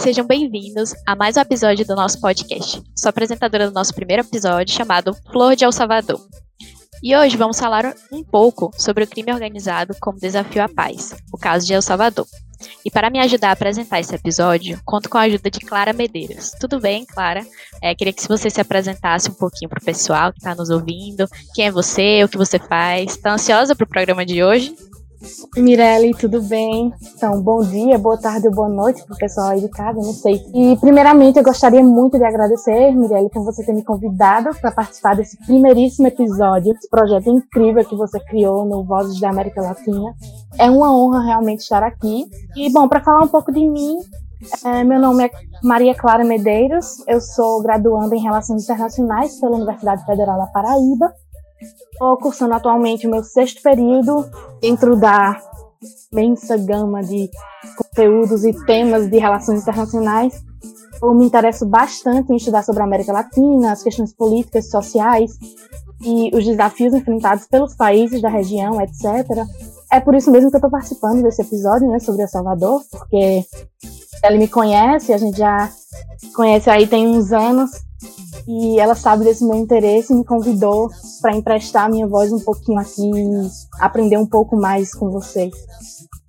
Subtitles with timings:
[0.00, 2.82] Sejam bem-vindos a mais um episódio do nosso podcast.
[2.96, 6.18] Sou apresentadora do nosso primeiro episódio chamado Flor de El Salvador.
[7.02, 11.36] E hoje vamos falar um pouco sobre o crime organizado como desafio à paz, o
[11.36, 12.26] caso de El Salvador.
[12.82, 16.52] E para me ajudar a apresentar esse episódio, conto com a ajuda de Clara Medeiros.
[16.58, 17.46] Tudo bem, Clara?
[17.82, 21.28] É, queria que você se apresentasse um pouquinho para o pessoal que está nos ouvindo.
[21.54, 22.24] Quem é você?
[22.24, 23.16] O que você faz?
[23.16, 24.74] Está ansiosa para o programa de hoje?
[25.56, 26.92] Mirelle, tudo bem?
[27.14, 30.14] Então, bom dia, boa tarde ou boa noite para o pessoal aí de casa, não
[30.14, 30.42] sei.
[30.54, 35.14] E, primeiramente, eu gostaria muito de agradecer, Mirelle, por você ter me convidado para participar
[35.16, 40.14] desse primeiríssimo episódio, desse projeto incrível que você criou no Vozes da América Latina.
[40.58, 42.24] É uma honra realmente estar aqui.
[42.56, 43.98] E, bom, para falar um pouco de mim,
[44.64, 45.30] é, meu nome é
[45.62, 51.12] Maria Clara Medeiros, eu sou graduanda em Relações Internacionais pela Universidade Federal da Paraíba
[51.60, 54.28] Estou cursando atualmente o meu sexto período
[54.60, 55.40] dentro da
[56.12, 57.30] imensa gama de
[57.76, 60.42] conteúdos e temas de relações internacionais.
[61.02, 65.38] Eu me interesso bastante em estudar sobre a América Latina, as questões políticas e sociais
[66.02, 69.46] e os desafios enfrentados pelos países da região, etc.
[69.92, 73.44] É por isso mesmo que eu estou participando desse episódio, né, sobre El Salvador, porque
[74.24, 75.70] ele me conhece, a gente já
[76.34, 77.70] conhece aí tem uns anos,
[78.46, 80.90] e ela sabe desse meu interesse e me convidou
[81.20, 83.10] para emprestar minha voz um pouquinho aqui
[83.78, 85.52] aprender um pouco mais com vocês.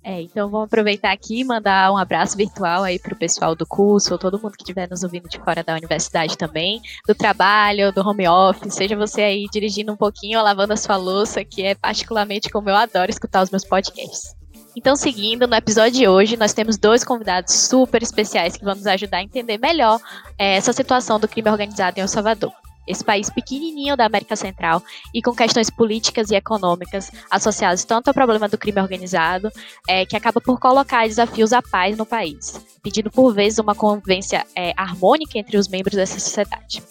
[0.04, 3.64] É, então vamos aproveitar aqui e mandar um abraço virtual aí para o pessoal do
[3.64, 7.92] curso, ou todo mundo que estiver nos ouvindo de fora da universidade também, do trabalho,
[7.92, 11.62] do home office, seja você aí dirigindo um pouquinho ou lavando a sua louça, que
[11.62, 14.41] é particularmente como eu adoro escutar os meus podcasts.
[14.74, 18.86] Então, seguindo, no episódio de hoje, nós temos dois convidados super especiais que vão nos
[18.86, 20.00] ajudar a entender melhor
[20.38, 22.52] é, essa situação do crime organizado em El Salvador.
[22.88, 24.82] Esse país pequenininho da América Central
[25.14, 29.52] e com questões políticas e econômicas associadas tanto ao problema do crime organizado,
[29.86, 34.44] é, que acaba por colocar desafios à paz no país, pedindo por vezes uma convivência
[34.56, 36.82] é, harmônica entre os membros dessa sociedade.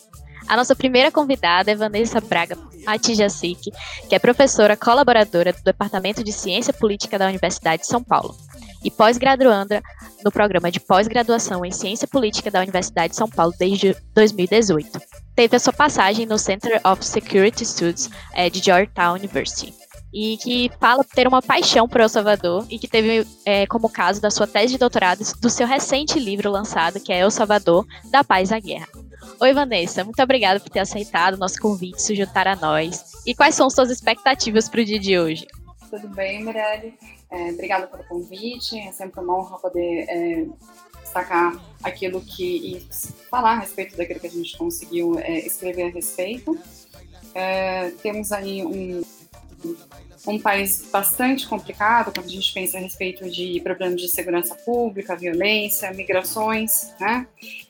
[0.51, 3.71] A nossa primeira convidada é Vanessa Braga Matijacic,
[4.09, 8.35] que é professora colaboradora do Departamento de Ciência Política da Universidade de São Paulo
[8.83, 9.81] e pós-graduanda
[10.25, 14.99] no programa de pós-graduação em Ciência Política da Universidade de São Paulo desde 2018.
[15.37, 19.73] Teve a sua passagem no Center of Security Studies é, de Georgetown University
[20.13, 24.19] e que fala ter uma paixão por El Salvador e que teve é, como caso
[24.19, 28.21] da sua tese de doutorado do seu recente livro lançado, que é El Salvador, da
[28.21, 29.00] Paz à Guerra.
[29.41, 33.23] Oi, Vanessa, muito obrigada por ter aceitado o nosso convite, se juntar a nós.
[33.25, 35.47] E quais são suas expectativas para o dia de hoje?
[35.89, 36.93] Tudo bem, Mirelle?
[37.31, 38.77] É, obrigada pelo convite.
[38.77, 40.45] É sempre uma honra poder é,
[41.01, 42.87] destacar aquilo que e
[43.31, 46.55] falar a respeito daquilo que a gente conseguiu é, escrever a respeito.
[47.33, 49.01] É, temos aí um,
[50.27, 55.15] um país bastante complicado quando a gente pensa a respeito de problemas de segurança pública,
[55.15, 57.27] violência, migrações, né?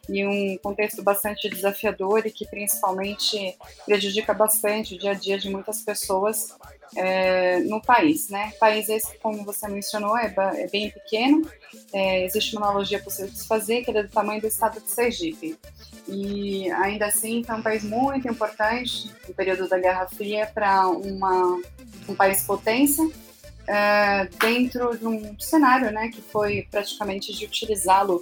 [0.09, 5.49] E um contexto bastante desafiador e que principalmente prejudica bastante o dia a dia de
[5.49, 6.55] muitas pessoas
[6.95, 8.51] é, no país, né?
[8.59, 11.47] País esse, como você mencionou, é, é bem pequeno.
[11.93, 15.57] É, existe uma analogia de se fazer, que é do tamanho do estado de Sergipe.
[16.07, 22.15] E ainda assim, foi um país muito importante no período da Guerra Fria para um
[22.15, 23.09] país potência,
[23.67, 28.21] é, dentro de um cenário né, que foi praticamente de utilizá-lo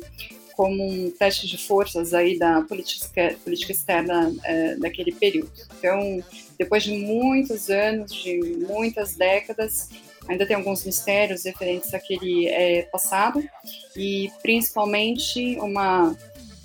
[0.59, 5.49] como um teste de forças aí da política, política externa é, daquele período.
[5.77, 6.21] Então,
[6.57, 8.37] depois de muitos anos, de
[8.67, 9.89] muitas décadas,
[10.27, 13.41] ainda tem alguns mistérios referentes àquele é, passado
[13.95, 16.13] e principalmente uma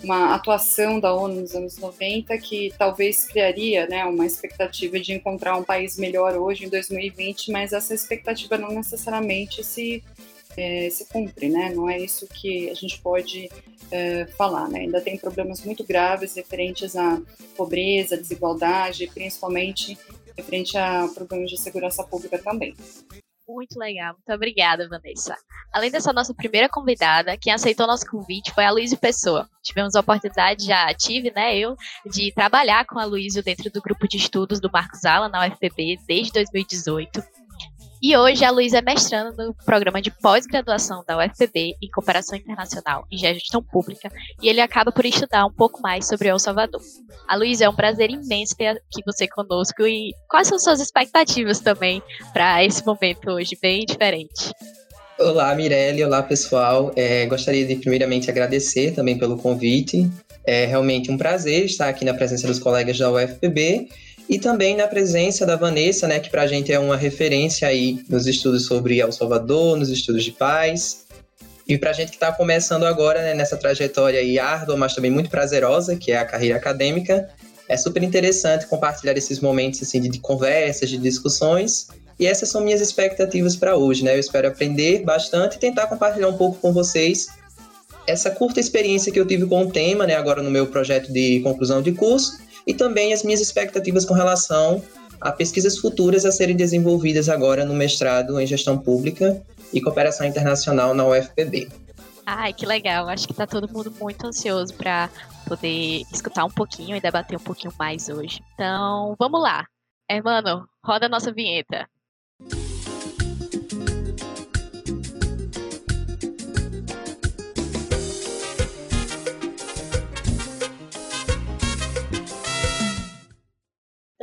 [0.03, 5.56] uma atuação da ONU nos anos 90 que talvez criaria né, uma expectativa de encontrar
[5.56, 10.05] um país melhor hoje, em 2020, mas essa expectativa não necessariamente se,
[10.58, 11.73] é, se cumpre, né?
[11.75, 13.49] não é isso que a gente pode
[13.94, 14.69] é, falar.
[14.69, 14.81] Né?
[14.81, 17.20] Ainda tem problemas muito graves referentes à
[17.56, 19.96] pobreza, desigualdade, principalmente
[20.37, 22.75] referente a problemas de segurança pública também.
[23.46, 25.37] Muito legal, muito obrigada, Vanessa.
[25.73, 29.49] Além dessa nossa primeira convidada, quem aceitou nosso convite foi a Luísa Pessoa.
[29.62, 31.76] Tivemos a oportunidade, já tive, né, eu,
[32.06, 35.99] de trabalhar com a Luísa dentro do grupo de estudos do Marcos Ala na UFPB
[36.06, 37.23] desde 2018.
[38.06, 43.06] E hoje a Luísa é mestrando no programa de pós-graduação da UFPB em Cooperação Internacional
[43.11, 44.12] e Gestão Pública,
[44.43, 46.83] e ele acaba por estudar um pouco mais sobre El Salvador.
[47.27, 51.61] A Luísa, é um prazer imenso ter aqui você conosco e quais são suas expectativas
[51.61, 52.03] também
[52.35, 54.53] para esse momento hoje, bem diferente?
[55.19, 56.05] Olá, Mirelle.
[56.05, 56.93] Olá, pessoal.
[56.95, 60.11] É, gostaria de primeiramente agradecer também pelo convite.
[60.47, 63.89] É realmente um prazer estar aqui na presença dos colegas da UFPB
[64.29, 68.05] e também na presença da Vanessa, né, que para a gente é uma referência aí
[68.09, 71.05] nos estudos sobre El Salvador, nos estudos de paz.
[71.67, 75.11] E para a gente que está começando agora né, nessa trajetória aí árdua, mas também
[75.11, 77.29] muito prazerosa, que é a carreira acadêmica,
[77.69, 81.88] é super interessante compartilhar esses momentos assim de, conversas, de discussões.
[82.19, 84.15] E essas são minhas expectativas para hoje, né?
[84.15, 87.27] Eu espero aprender bastante e tentar compartilhar um pouco com vocês
[88.06, 91.41] essa curta experiência que eu tive com o tema, né, agora no meu projeto de
[91.41, 94.82] conclusão de curso, e também as minhas expectativas com relação
[95.20, 100.94] a pesquisas futuras a serem desenvolvidas agora no mestrado em gestão pública e cooperação internacional
[100.94, 101.69] na UFPB.
[102.26, 103.08] Ai, que legal.
[103.08, 105.11] Acho que está todo mundo muito ansioso para
[105.46, 108.40] poder escutar um pouquinho e debater um pouquinho mais hoje.
[108.55, 109.67] Então, vamos lá.
[110.08, 111.88] Hermano, roda a nossa vinheta.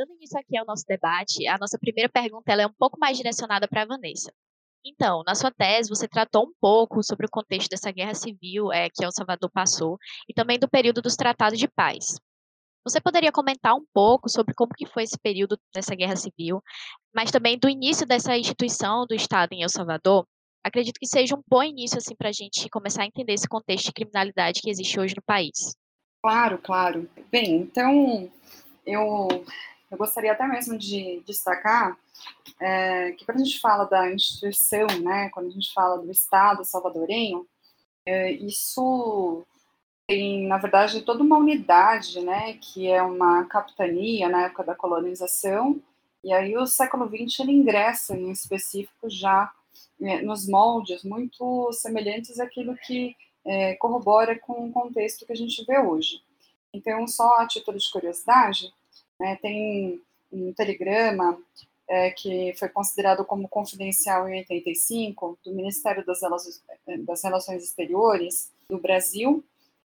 [0.02, 3.68] Dando início aqui ao nosso debate, a nossa primeira pergunta é um pouco mais direcionada
[3.68, 4.34] para a Vanessa.
[4.84, 8.90] Então, na sua tese, você tratou um pouco sobre o contexto dessa guerra civil é,
[8.90, 12.20] que El Salvador passou e também do período dos tratados de paz.
[12.84, 16.64] Você poderia comentar um pouco sobre como que foi esse período dessa guerra civil,
[17.14, 20.26] mas também do início dessa instituição do Estado em El Salvador?
[20.64, 23.86] Acredito que seja um bom início assim para a gente começar a entender esse contexto
[23.86, 25.76] de criminalidade que existe hoje no país.
[26.24, 27.08] Claro, claro.
[27.32, 28.32] Bem, então
[28.84, 29.28] eu
[29.92, 31.98] eu gostaria até mesmo de destacar
[32.60, 36.64] é, que quando a gente fala da instituição, né, quando a gente fala do Estado
[36.64, 37.46] salvadorenho,
[38.06, 39.46] é, isso
[40.08, 45.82] tem, na verdade, toda uma unidade, né, que é uma capitania na época da colonização,
[46.24, 49.52] e aí o século XX ele ingressa em específico já
[50.02, 53.16] é, nos moldes muito semelhantes àquilo que
[53.46, 56.22] é, corrobora com o contexto que a gente vê hoje.
[56.74, 58.72] Então, só a título de curiosidade,
[59.22, 60.02] né, tem
[60.32, 61.38] um telegrama
[61.88, 66.64] é, que foi considerado como confidencial em 85 do Ministério das Relações,
[67.06, 69.44] das Relações Exteriores do Brasil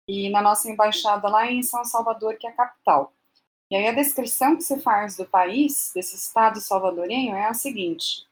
[0.07, 3.13] e na nossa embaixada lá em São Salvador, que é a capital.
[3.69, 8.25] E aí a descrição que se faz do país, desse estado salvadorenho, é a seguinte: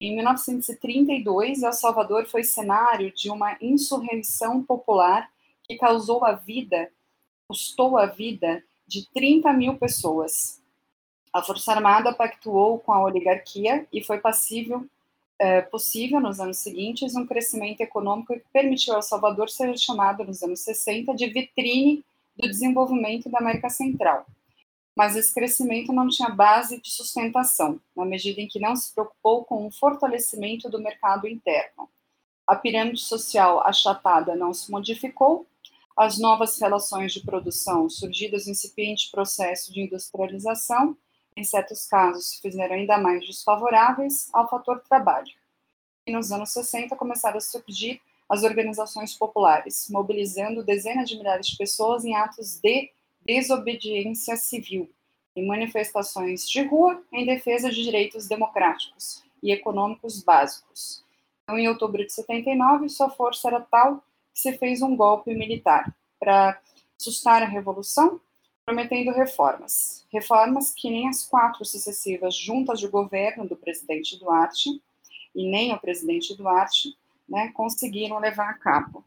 [0.00, 5.28] em 1932, El Salvador foi cenário de uma insurreição popular
[5.64, 6.92] que causou a vida,
[7.48, 10.62] custou a vida de 30 mil pessoas.
[11.32, 14.86] A Força Armada pactuou com a oligarquia e foi passível,
[15.38, 20.42] é, possível nos anos seguintes um crescimento econômico que permitiu ao Salvador ser chamado nos
[20.42, 22.04] anos 60 de vitrine
[22.36, 24.26] do desenvolvimento da América Central.
[24.94, 29.44] Mas esse crescimento não tinha base de sustentação, na medida em que não se preocupou
[29.44, 31.88] com o fortalecimento do mercado interno.
[32.46, 35.46] A pirâmide social achatada não se modificou
[35.96, 40.96] as novas relações de produção surgidas no incipiente processo de industrialização,
[41.36, 45.32] em certos casos, se fizeram ainda mais desfavoráveis ao fator trabalho.
[46.06, 51.56] E nos anos 60 começaram a surgir as organizações populares, mobilizando dezenas de milhares de
[51.56, 52.90] pessoas em atos de
[53.24, 54.90] desobediência civil,
[55.36, 61.04] em manifestações de rua em defesa de direitos democráticos e econômicos básicos.
[61.42, 64.02] Então, em outubro de 79, sua força era tal
[64.34, 66.60] se fez um golpe militar para
[66.98, 68.20] sustar a revolução,
[68.64, 70.04] prometendo reformas.
[70.10, 74.82] Reformas que nem as quatro sucessivas juntas de governo do presidente Duarte
[75.34, 76.96] e nem o presidente Duarte
[77.28, 79.04] né, conseguiram levar a cabo.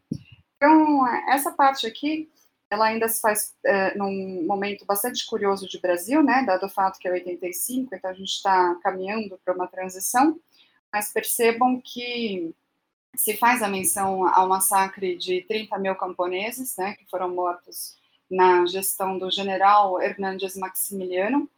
[0.56, 2.28] Então, essa parte aqui,
[2.70, 6.98] ela ainda se faz é, num momento bastante curioso de Brasil, né, dado o fato
[6.98, 10.38] que é 85, então a gente está caminhando para uma transição,
[10.92, 12.54] mas percebam que
[13.16, 17.96] se faz a menção ao massacre de 30 mil camponeses, né, que foram mortos
[18.30, 21.48] na gestão do general Hernandes Maximiliano,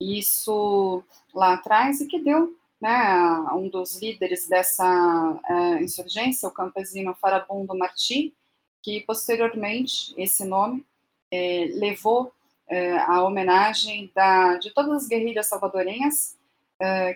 [0.00, 1.02] isso
[1.34, 3.12] lá atrás, e que deu né,
[3.52, 8.34] um dos líderes dessa uh, insurgência, o campesino Farabundo Martí,
[8.82, 10.86] que posteriormente, esse nome,
[11.30, 12.32] eh, levou
[12.66, 16.34] eh, a homenagem da, de todas as guerrilhas salvadorenhas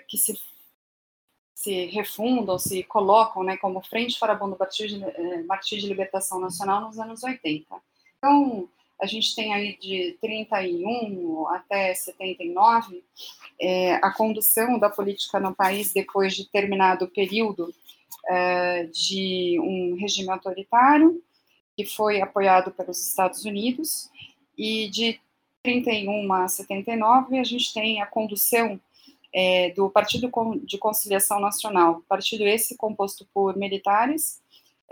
[0.06, 0.38] que se
[1.64, 7.22] se refundam, se colocam né, como Frente Farabundo Partido de, eh, Libertação Nacional nos anos
[7.22, 7.64] 80.
[8.18, 8.68] Então,
[9.00, 13.02] a gente tem aí de 31 até 79
[13.58, 17.74] é, a condução da política no país depois de terminado o período
[18.28, 21.22] é, de um regime autoritário
[21.76, 24.10] que foi apoiado pelos Estados Unidos
[24.56, 25.18] e de
[25.62, 28.78] 31 a 79 a gente tem a condução
[29.34, 30.30] é, do Partido
[30.64, 34.40] de Conciliação Nacional, partido esse composto por militares,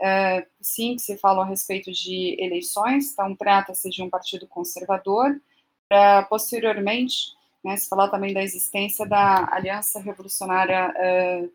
[0.00, 5.40] é, sim, que se fala a respeito de eleições, então trata-se de um partido conservador,
[5.88, 11.48] para posteriormente né, se falar também da existência da Aliança Revolucionária é,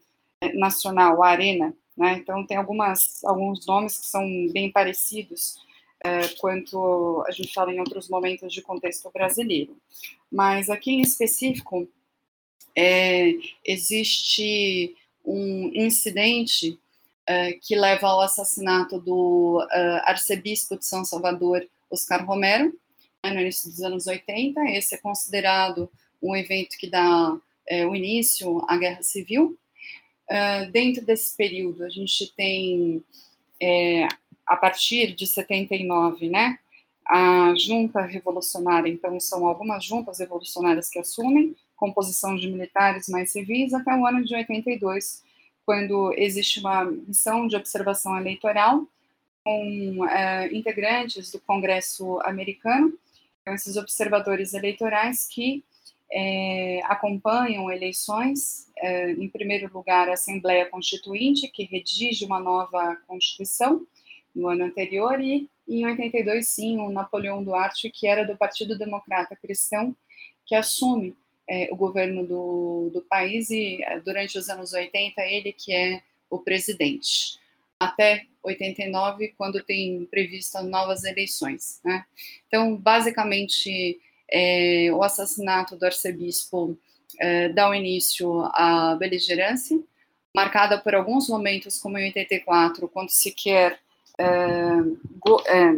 [0.54, 2.14] Nacional, a ARENA, né?
[2.14, 5.58] Então tem algumas alguns nomes que são bem parecidos
[6.06, 9.76] é, quanto a gente fala em outros momentos de contexto brasileiro.
[10.32, 11.88] Mas aqui em específico
[12.80, 13.34] é,
[13.66, 16.80] existe um incidente
[17.26, 22.72] é, que leva ao assassinato do uh, arcebispo de São Salvador, Oscar Romero,
[23.24, 24.62] né, no início dos anos 80.
[24.70, 25.90] Esse é considerado
[26.22, 29.58] um evento que dá é, o início à Guerra Civil.
[30.30, 33.04] Uh, dentro desse período, a gente tem,
[33.60, 34.08] é,
[34.46, 36.60] a partir de 79, né,
[37.08, 43.74] a junta revolucionária, então são algumas juntas revolucionárias que assumem, composição de militares mais civis,
[43.74, 45.24] até o ano de 82,
[45.66, 48.86] quando existe uma missão de observação eleitoral
[49.44, 52.94] com é, integrantes do Congresso americano,
[53.48, 55.64] então, esses observadores eleitorais que
[56.12, 63.88] é, acompanham eleições, é, em primeiro lugar, a Assembleia Constituinte, que redige uma nova Constituição
[64.36, 69.34] no ano anterior, e em 82, sim, o Napoleão Duarte, que era do Partido Democrata
[69.36, 69.96] Cristão,
[70.46, 71.16] que assume
[71.50, 76.02] é, o governo do, do país e, é, durante os anos 80, ele que é
[76.30, 77.40] o presidente
[77.80, 81.80] até 89, quando tem previstas novas eleições.
[81.84, 82.04] Né?
[82.48, 84.00] Então, basicamente,
[84.30, 86.78] é, o assassinato do arcebispo
[87.20, 89.80] é, dá o início à beligerância,
[90.36, 93.80] marcada por alguns momentos, como em 84, quando se quer.
[94.20, 94.26] É,
[95.20, 95.76] go, é,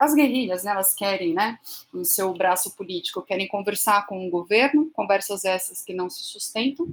[0.00, 1.58] as guerrilhas, né, elas querem, né,
[1.92, 6.88] no seu braço político, querem conversar com o governo, conversas essas que não se sustentam,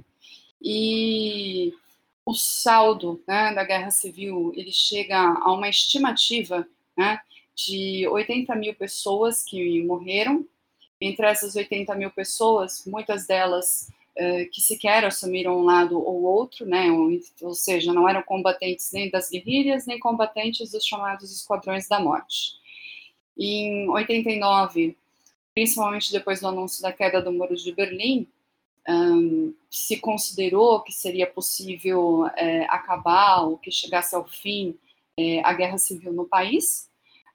[0.62, 1.72] e
[2.26, 7.18] o saldo né, da guerra civil ele chega a uma estimativa né,
[7.54, 10.44] de 80 mil pessoas que morreram.
[11.00, 16.66] Entre essas 80 mil pessoas, muitas delas uh, que sequer assumiram um lado ou outro,
[16.66, 17.08] né, ou,
[17.40, 22.58] ou, seja, não eram combatentes nem das guerrilhas, nem combatentes dos chamados esquadrões da morte.
[23.38, 24.96] Em 89,
[25.54, 28.26] principalmente depois do anúncio da queda do Muro de Berlim,
[28.88, 34.76] um, se considerou que seria possível é, acabar ou que chegasse ao fim
[35.16, 36.88] é, a guerra civil no país,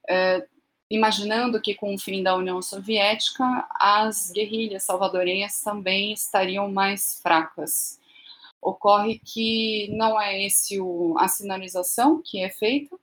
[0.09, 0.45] é,
[0.89, 7.99] imaginando que com o fim da União Soviética as guerrilhas salvadorenhas também estariam mais fracas.
[8.61, 12.97] Ocorre que não é esse o, a sinalização que é feita,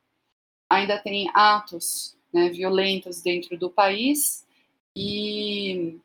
[0.68, 4.46] ainda tem atos né, violentos dentro do país
[4.94, 5.98] e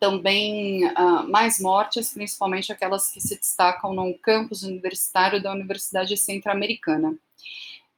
[0.00, 7.16] também uh, mais mortes, principalmente aquelas que se destacam no campus universitário da Universidade Centro-Americana.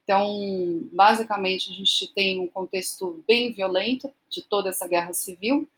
[0.03, 5.69] Então, basicamente, a gente tem um contexto bem violento de toda essa guerra civil,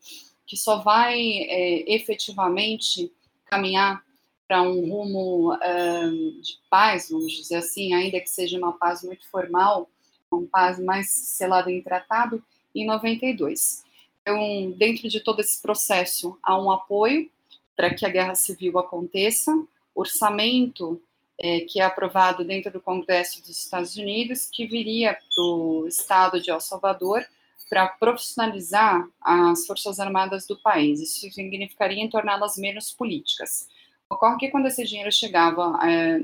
[0.46, 3.12] que só vai é, efetivamente
[3.44, 4.02] caminhar
[4.48, 9.28] para um rumo uh, de paz, vamos dizer assim, ainda que seja uma paz muito
[9.30, 9.88] formal,
[10.34, 12.42] uma paz mais selada em tratado,
[12.74, 13.84] em 92.
[14.22, 17.30] Então, dentro de todo esse processo, há um apoio
[17.76, 19.52] para que a guerra civil aconteça,
[19.94, 21.00] orçamento
[21.38, 26.40] é, que é aprovado dentro do Congresso dos Estados Unidos, que viria para o estado
[26.40, 27.24] de El Salvador
[27.68, 31.00] para profissionalizar as Forças Armadas do país.
[31.00, 33.68] Isso significaria torná-las menos políticas.
[34.08, 36.20] Ocorre que quando esse dinheiro chegava é,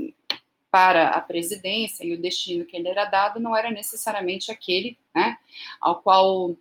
[0.71, 5.37] para a presidência e o destino que ele era dado não era necessariamente aquele né,
[5.81, 6.57] ao qual uh,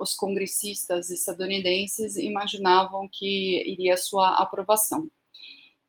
[0.00, 5.08] os congressistas estadunidenses imaginavam que iria sua aprovação.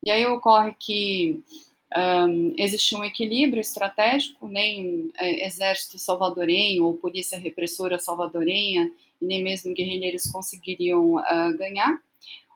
[0.05, 1.43] E aí ocorre que
[1.95, 9.73] um, existe um equilíbrio estratégico, nem é, exército salvadorenho ou polícia repressora salvadorenha, nem mesmo
[9.73, 11.97] guerrilheiros conseguiriam uh, ganhar.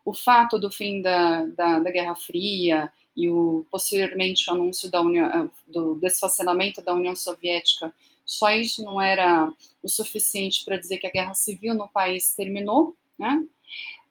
[0.04, 5.26] O fato do fim da, da, da Guerra Fria e o posteriormente o anúncio União,
[5.28, 7.92] eh, do desfacelamento da União Soviética,
[8.24, 12.96] só isso não era o suficiente para dizer que a guerra civil no país terminou,
[13.18, 13.44] né?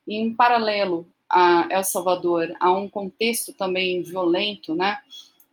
[0.08, 4.98] E, em paralelo a El Salvador, há um contexto também violento, né?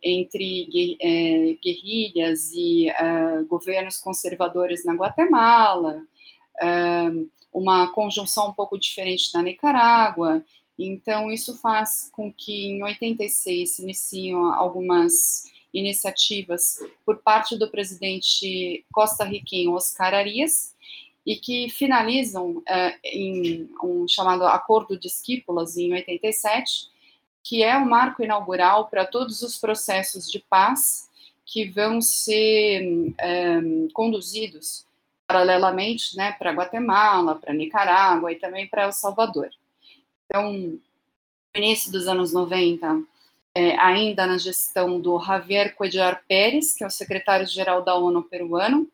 [0.02, 6.02] Entre é, guerrilhas e é, governos conservadores na Guatemala,
[6.60, 7.04] é,
[7.52, 10.44] uma conjunção um pouco diferente na Nicarágua
[10.78, 18.84] então, isso faz com que em 86 se iniciam algumas iniciativas por parte do presidente
[18.92, 20.74] costarriquenho Oscar Arias
[21.26, 26.88] e que finalizam uh, em um chamado Acordo de Esquípulas em 87,
[27.42, 31.08] que é o marco inaugural para todos os processos de paz
[31.46, 33.60] que vão ser um, eh,
[33.92, 34.86] conduzidos
[35.26, 39.50] paralelamente né, para Guatemala, para Nicarágua e também para El Salvador.
[40.26, 40.78] Então,
[41.54, 43.02] início dos anos 90,
[43.54, 48.88] é, ainda na gestão do Javier Cuellar Pérez, que é o secretário-geral da ONU peruano.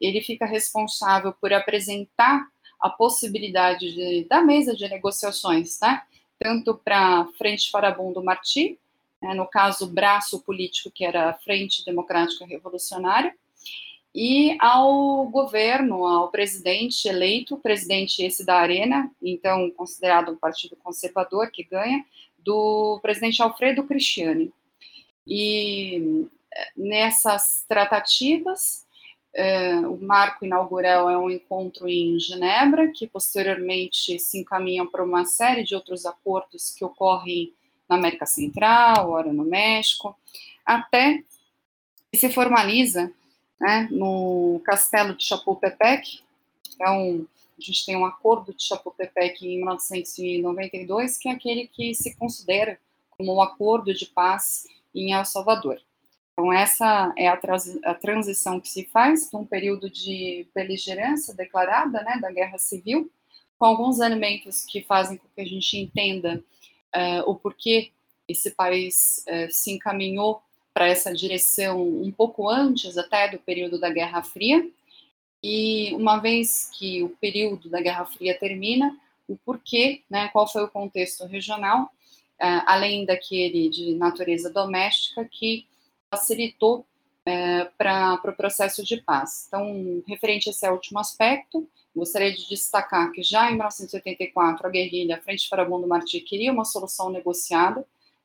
[0.00, 2.46] Ele fica responsável por apresentar
[2.80, 6.02] a possibilidade de, da mesa de negociações, né?
[6.38, 8.80] tanto para a Frente Farabundo Martí,
[9.22, 13.32] né, no caso, o braço político que era a Frente Democrática Revolucionária,
[14.14, 21.50] e ao governo, ao presidente eleito, presidente esse da Arena, então considerado um partido conservador
[21.50, 22.04] que ganha,
[22.38, 24.52] do presidente Alfredo Cristiani.
[25.26, 28.84] E eh, nessas tratativas,
[29.32, 35.24] eh, o marco inaugural é um encontro em Genebra, que posteriormente se encaminha para uma
[35.24, 37.54] série de outros acordos que ocorrem
[37.88, 40.14] na América Central, ora no México,
[40.66, 41.22] até
[42.10, 43.10] que se formaliza
[43.62, 46.20] né, no Castelo de Chapultepec.
[46.74, 47.24] Então,
[47.56, 52.76] a gente tem um acordo de Chapultepec em 1992, que é aquele que se considera
[53.10, 55.80] como um acordo de paz em El Salvador.
[56.32, 57.38] Então, essa é a,
[57.84, 63.08] a transição que se faz de um período de beligerância declarada, né, da guerra civil,
[63.56, 66.42] com alguns elementos que fazem com que a gente entenda
[66.96, 67.92] uh, o porquê
[68.26, 73.90] esse país uh, se encaminhou para essa direção um pouco antes até do período da
[73.90, 74.66] Guerra Fria.
[75.42, 78.96] E uma vez que o período da Guerra Fria termina,
[79.28, 85.66] o porquê, né, qual foi o contexto regional, uh, além daquele de natureza doméstica, que
[86.10, 86.86] facilitou
[87.78, 89.44] para o pro processo de paz.
[89.46, 95.20] Então, referente a esse último aspecto, Gostaria de destacar que já em 1984 a guerrilha
[95.20, 97.84] Frente Farabundo Martí queria uma solução negociada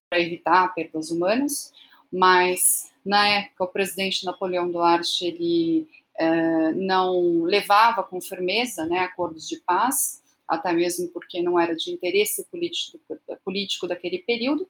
[0.09, 1.73] para evitar perdas humanas,
[2.11, 5.87] mas na época o presidente Napoleão Duarte ele
[6.19, 11.91] eh, não levava com firmeza né, acordos de paz, até mesmo porque não era de
[11.91, 12.99] interesse político,
[13.43, 14.67] político daquele período,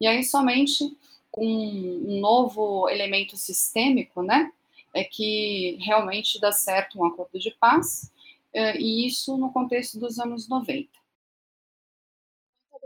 [0.00, 0.96] e aí somente
[1.30, 4.50] com um novo elemento sistêmico, né,
[4.94, 8.10] é que realmente dá certo um acordo de paz,
[8.52, 10.88] é, e isso no contexto dos anos 90.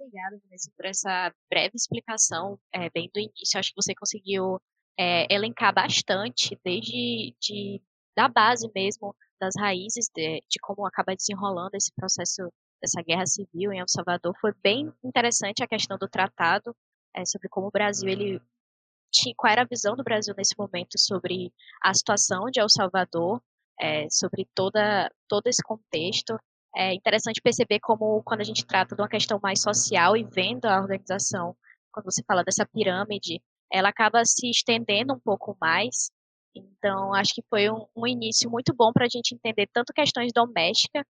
[0.01, 3.59] Obrigada, Vanessa, por essa breve explicação, é, bem do início.
[3.59, 4.59] Acho que você conseguiu
[4.99, 7.83] é, elencar bastante, desde de,
[8.17, 13.73] da base mesmo, das raízes de, de como acaba desenrolando esse processo dessa guerra civil
[13.73, 14.35] em El Salvador.
[14.41, 16.75] Foi bem interessante a questão do tratado,
[17.15, 18.41] é, sobre como o Brasil ele
[19.13, 23.43] tinha, qual era a visão do Brasil nesse momento sobre a situação de El Salvador
[23.79, 26.39] é, sobre toda, todo esse contexto.
[26.75, 30.67] É interessante perceber como, quando a gente trata de uma questão mais social e vendo
[30.67, 31.57] a organização,
[31.93, 36.11] quando você fala dessa pirâmide, ela acaba se estendendo um pouco mais.
[36.55, 40.33] Então, acho que foi um, um início muito bom para a gente entender tanto questões
[40.33, 41.05] domésticas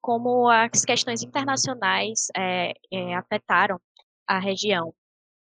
[0.00, 3.80] como as questões internacionais é, é, afetaram
[4.26, 4.94] a região.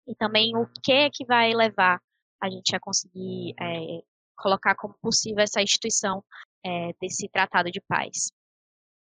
[0.06, 2.00] E também o que é que vai levar
[2.42, 4.02] a gente a conseguir é,
[4.36, 6.24] colocar como possível essa instituição
[6.64, 8.32] é, desse tratado de paz.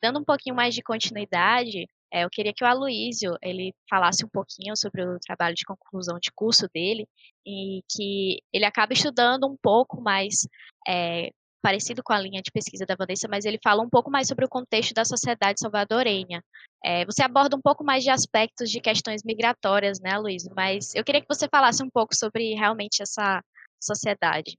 [0.03, 4.29] Dando um pouquinho mais de continuidade, é, eu queria que o Aloísio ele falasse um
[4.29, 7.07] pouquinho sobre o trabalho de conclusão de curso dele
[7.47, 10.47] e que ele acaba estudando um pouco mais
[10.87, 11.31] é,
[11.63, 14.45] parecido com a linha de pesquisa da Vanessa, mas ele fala um pouco mais sobre
[14.45, 16.43] o contexto da sociedade salvadorenha.
[16.85, 20.43] É, você aborda um pouco mais de aspectos de questões migratórias, né, Luiz?
[20.55, 23.41] Mas eu queria que você falasse um pouco sobre realmente essa
[23.81, 24.59] sociedade.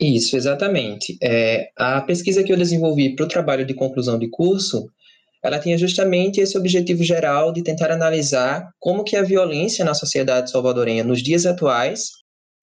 [0.00, 1.18] Isso, exatamente.
[1.20, 4.88] É, a pesquisa que eu desenvolvi para o trabalho de conclusão de curso,
[5.42, 10.50] ela tinha justamente esse objetivo geral de tentar analisar como que a violência na sociedade
[10.50, 12.10] salvadorenha nos dias atuais,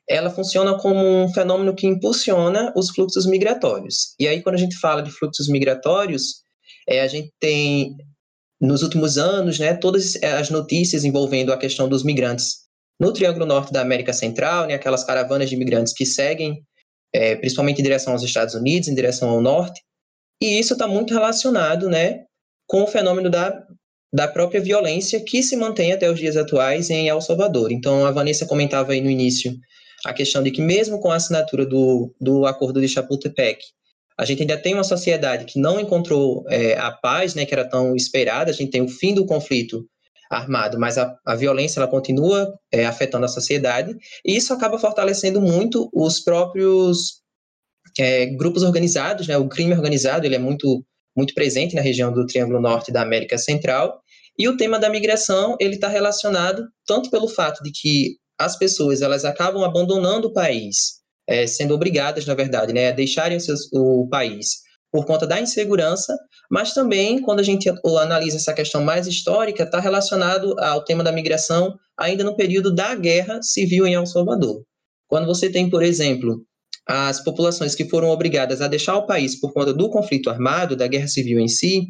[0.07, 4.15] ela funciona como um fenômeno que impulsiona os fluxos migratórios.
[4.19, 6.43] E aí, quando a gente fala de fluxos migratórios,
[6.87, 7.95] é, a gente tem,
[8.61, 12.65] nos últimos anos, né, todas as notícias envolvendo a questão dos migrantes
[12.97, 16.63] no Triângulo Norte da América Central, né, aquelas caravanas de imigrantes que seguem
[17.15, 19.81] é, principalmente em direção aos Estados Unidos, em direção ao norte,
[20.41, 22.25] e isso está muito relacionado né,
[22.67, 23.63] com o fenômeno da,
[24.13, 27.71] da própria violência que se mantém até os dias atuais em El Salvador.
[27.71, 29.55] Então, a Vanessa comentava aí no início
[30.05, 33.59] a questão de que, mesmo com a assinatura do, do Acordo de Chapultepec,
[34.17, 37.67] a gente ainda tem uma sociedade que não encontrou é, a paz, né, que era
[37.67, 39.85] tão esperada, a gente tem o fim do conflito
[40.29, 45.41] armado, mas a, a violência ela continua é, afetando a sociedade e isso acaba fortalecendo
[45.41, 47.21] muito os próprios
[47.99, 49.37] é, grupos organizados, né?
[49.37, 50.83] O crime organizado ele é muito
[51.17, 54.01] muito presente na região do Triângulo Norte da América Central
[54.37, 59.01] e o tema da migração ele está relacionado tanto pelo fato de que as pessoas
[59.01, 63.71] elas acabam abandonando o país, é, sendo obrigadas na verdade, né, a deixarem o, seus,
[63.71, 66.17] o país por conta da insegurança,
[66.49, 71.11] mas também, quando a gente analisa essa questão mais histórica, está relacionado ao tema da
[71.11, 74.63] migração ainda no período da guerra civil em El Salvador.
[75.05, 76.45] Quando você tem, por exemplo,
[76.87, 80.87] as populações que foram obrigadas a deixar o país por conta do conflito armado, da
[80.87, 81.87] guerra civil em si,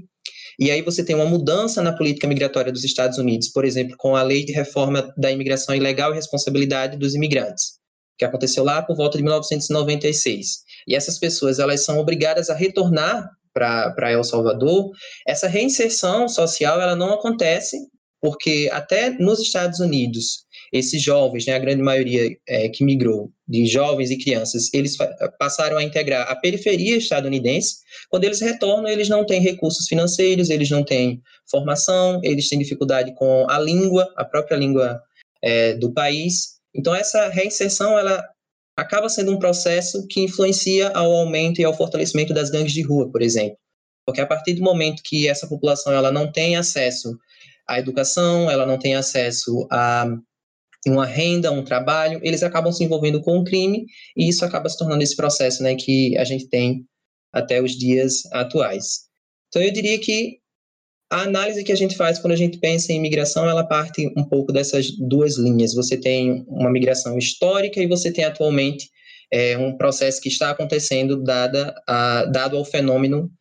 [0.60, 4.15] e aí você tem uma mudança na política migratória dos Estados Unidos, por exemplo, com
[4.15, 7.74] a lei de reforma da imigração ilegal e responsabilidade dos imigrantes,
[8.18, 10.65] que aconteceu lá por volta de 1996.
[10.88, 14.91] E essas pessoas elas são obrigadas a retornar para El Salvador.
[15.28, 17.78] Essa reinserção social ela não acontece
[18.21, 23.65] porque até nos Estados Unidos esses jovens, né, a grande maioria é, que migrou, de
[23.65, 24.98] jovens e crianças, eles
[25.38, 27.78] passaram a integrar a periferia estadunidense.
[28.10, 33.13] Quando eles retornam, eles não têm recursos financeiros, eles não têm formação, eles têm dificuldade
[33.13, 35.00] com a língua, a própria língua
[35.41, 36.56] é, do país.
[36.74, 38.26] Então, essa reinserção, ela
[38.76, 43.10] acaba sendo um processo que influencia ao aumento e ao fortalecimento das gangues de rua,
[43.10, 43.58] por exemplo.
[44.06, 47.18] Porque a partir do momento que essa população ela não tem acesso
[47.68, 50.06] à educação, ela não tem acesso a
[50.88, 53.86] uma renda, um trabalho, eles acabam se envolvendo com o crime
[54.16, 56.86] e isso acaba se tornando esse processo né, que a gente tem
[57.34, 59.06] até os dias atuais.
[59.48, 60.40] Então, eu diria que
[61.10, 64.24] a análise que a gente faz quando a gente pensa em imigração, ela parte um
[64.24, 65.74] pouco dessas duas linhas.
[65.74, 68.89] Você tem uma migração histórica e você tem atualmente
[69.32, 73.32] é, um processo que está acontecendo dada a, dado ao fenômeno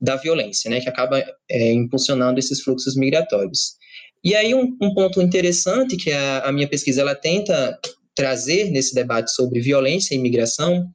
[0.00, 3.76] da violência, né, que acaba é, impulsionando esses fluxos migratórios.
[4.22, 7.78] E aí um, um ponto interessante que a, a, minha pesquisa ela tenta
[8.14, 10.88] trazer nesse debate sobre violência e imigração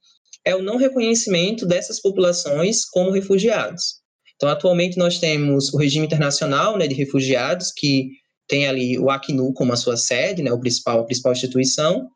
[0.46, 4.03] é o não reconhecimento dessas populações como refugiados.
[4.44, 8.10] Então, atualmente nós temos o regime internacional né, de refugiados, que
[8.46, 12.10] tem ali o Acnu como a sua sede, né, o principal, a principal instituição,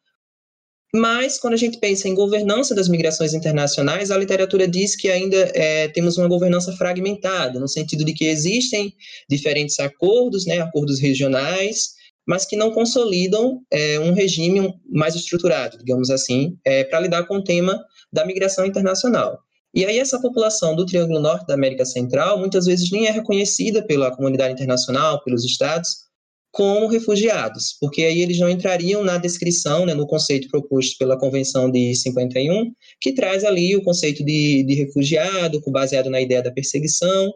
[0.93, 5.37] mas, quando a gente pensa em governança das migrações internacionais, a literatura diz que ainda
[5.53, 8.93] é, temos uma governança fragmentada, no sentido de que existem
[9.29, 11.91] diferentes acordos, né, acordos regionais,
[12.27, 17.37] mas que não consolidam é, um regime mais estruturado, digamos assim, é, para lidar com
[17.37, 19.46] o tema da migração internacional.
[19.73, 23.85] E aí, essa população do Triângulo Norte da América Central muitas vezes nem é reconhecida
[23.85, 26.07] pela comunidade internacional, pelos estados,
[26.51, 31.69] como refugiados, porque aí eles não entrariam na descrição, né, no conceito proposto pela Convenção
[31.69, 37.31] de 51, que traz ali o conceito de, de refugiado, baseado na ideia da perseguição,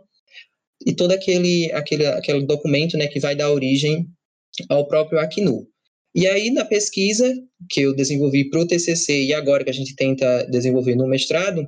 [0.85, 4.07] e todo aquele, aquele, aquele documento né, que vai dar origem
[4.69, 5.67] ao próprio Acnu.
[6.13, 7.31] E aí, na pesquisa
[7.69, 11.65] que eu desenvolvi para o TCC e agora que a gente tenta desenvolver no mestrado,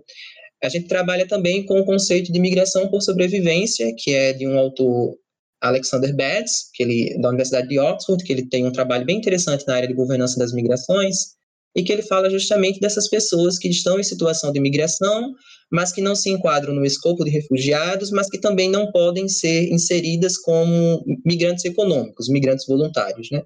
[0.65, 4.57] a gente trabalha também com o conceito de migração por sobrevivência, que é de um
[4.57, 5.15] autor
[5.61, 9.65] Alexander Betts, que ele da Universidade de Oxford, que ele tem um trabalho bem interessante
[9.65, 11.33] na área de governança das migrações,
[11.75, 15.33] e que ele fala justamente dessas pessoas que estão em situação de migração,
[15.71, 19.71] mas que não se enquadram no escopo de refugiados, mas que também não podem ser
[19.71, 23.41] inseridas como migrantes econômicos, migrantes voluntários, né?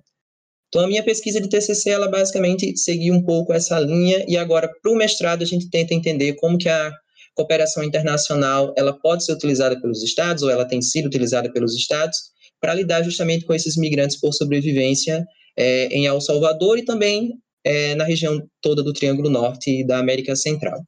[0.67, 4.69] Então, a minha pesquisa de TCC, ela basicamente seguiu um pouco essa linha, e agora,
[4.81, 6.91] para o mestrado, a gente tenta entender como que a
[7.37, 12.17] cooperação internacional ela pode ser utilizada pelos estados ou ela tem sido utilizada pelos estados
[12.59, 15.23] para lidar justamente com esses migrantes por sobrevivência
[15.55, 20.35] é, em El Salvador e também é, na região toda do Triângulo Norte da América
[20.35, 20.81] Central.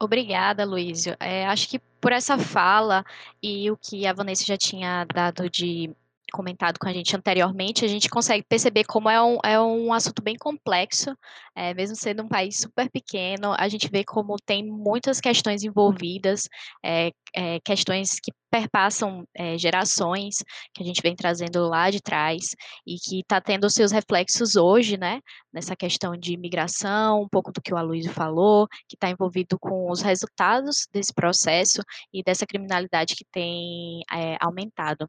[0.00, 1.14] Obrigada, Luísio.
[1.20, 3.04] É, acho que por essa fala
[3.42, 5.90] e o que a Vanessa já tinha dado de
[6.34, 10.20] comentado com a gente anteriormente, a gente consegue perceber como é um, é um assunto
[10.20, 11.16] bem complexo,
[11.54, 16.48] é, mesmo sendo um país super pequeno, a gente vê como tem muitas questões envolvidas,
[16.84, 20.36] é, é, questões que perpassam é, gerações,
[20.74, 24.96] que a gente vem trazendo lá de trás, e que está tendo seus reflexos hoje,
[24.96, 25.20] né,
[25.52, 29.88] nessa questão de imigração, um pouco do que o Aloysio falou, que está envolvido com
[29.90, 31.80] os resultados desse processo
[32.12, 35.08] e dessa criminalidade que tem é, aumentado.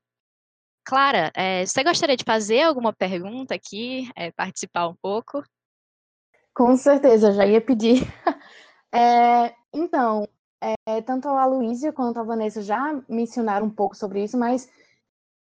[0.86, 5.44] Clara, é, você gostaria de fazer alguma pergunta aqui, é, participar um pouco?
[6.54, 8.04] Com certeza, já ia pedir.
[8.94, 10.28] É, então,
[11.06, 14.70] tanto a Luísa quanto a Vanessa já mencionaram um pouco sobre isso, mas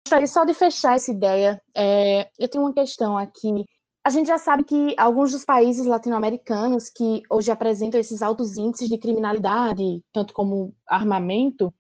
[0.06, 1.60] gostaria só de fechar essa ideia.
[2.38, 3.64] Eu tenho uma questão aqui.
[4.04, 8.88] A gente já sabe que alguns dos países latino-americanos que hoje apresentam esses altos índices
[8.88, 11.72] de criminalidade, tanto como armamento,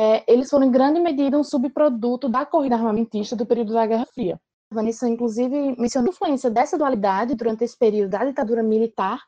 [0.00, 4.06] é, eles foram em grande medida um subproduto da corrida armamentista do período da Guerra
[4.06, 4.40] Fria.
[4.70, 9.22] Vanessa, inclusive, mencionou a influência dessa dualidade durante esse período da ditadura militar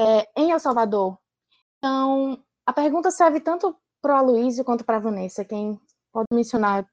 [0.00, 1.18] é, em El Salvador.
[1.78, 5.78] Então, a pergunta serve tanto para o Aloysio quanto para a Vanessa, quem
[6.12, 6.86] pode mencionar,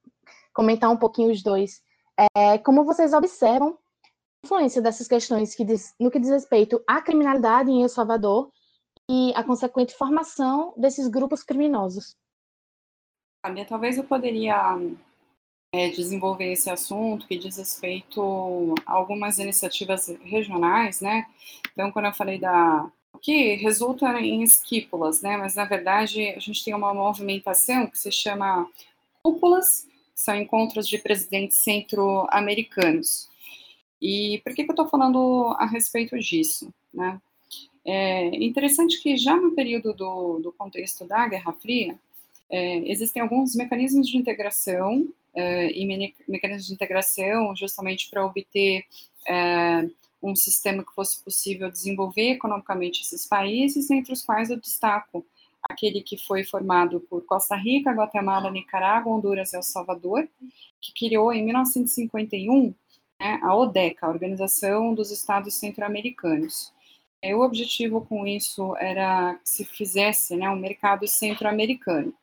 [0.53, 1.81] comentar um pouquinho os dois.
[2.35, 7.01] É, como vocês observam a influência dessas questões que diz, no que diz respeito à
[7.01, 8.51] criminalidade em El Salvador
[9.09, 12.15] e a consequente formação desses grupos criminosos.
[13.45, 14.75] Fabia, talvez eu poderia
[15.71, 21.27] é, desenvolver esse assunto que diz respeito a algumas iniciativas regionais, né?
[21.71, 25.38] Então, quando eu falei da que resulta em esquípulas, né?
[25.38, 28.67] Mas na verdade a gente tem uma movimentação que se chama
[29.21, 33.29] cúpulas, que são encontros de presidentes centro-americanos.
[34.01, 37.21] E por que, que eu estou falando a respeito disso, né?
[37.86, 41.99] É interessante que já no período do, do contexto da Guerra Fria,
[42.49, 45.86] é, existem alguns mecanismos de integração é, e
[46.27, 48.86] mecanismos de integração justamente para obter
[49.27, 49.89] é,
[50.21, 55.25] um sistema que fosse possível desenvolver economicamente esses países, entre os quais eu destaco
[55.69, 60.27] aquele que foi formado por Costa Rica, Guatemala, Nicarágua, Honduras e El Salvador,
[60.79, 62.73] que criou em 1951
[63.19, 66.73] né, a ODECA, a Organização dos Estados Centro-Americanos.
[67.23, 72.13] O objetivo com isso era que se fizesse né, um mercado centro-americano.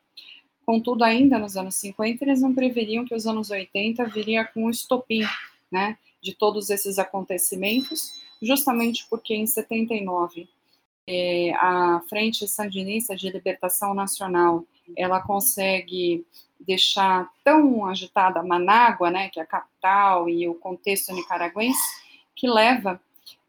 [0.65, 4.69] Contudo, ainda nos anos 50, eles não preveriam que os anos 80 viria com um
[4.69, 5.23] estopim,
[5.71, 10.47] né, de todos esses acontecimentos, justamente porque em 79
[11.05, 16.25] é, a Frente Sandinista de Libertação Nacional ela consegue
[16.59, 21.81] deixar tão agitada Manágua, né, que é a capital e o contexto nicaragüense,
[22.35, 23.01] que leva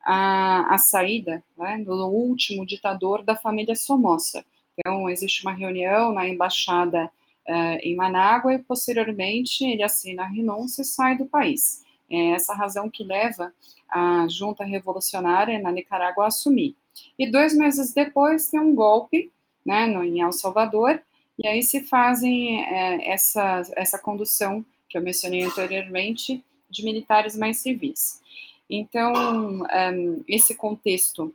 [0.04, 4.44] a, a saída né, do último ditador da família Somoza.
[4.76, 7.10] Então, existe uma reunião na embaixada
[7.48, 11.84] uh, em Manágua e, posteriormente, ele assina a renúncia e sai do país.
[12.10, 13.52] É essa razão que leva
[13.88, 16.76] a junta revolucionária na Nicarágua a assumir.
[17.18, 19.32] E dois meses depois tem um golpe
[19.64, 21.00] né, no, em El Salvador,
[21.38, 27.58] e aí se fazem é, essa, essa condução que eu mencionei anteriormente de militares mais
[27.58, 28.20] civis.
[28.68, 31.34] Então, um, esse contexto,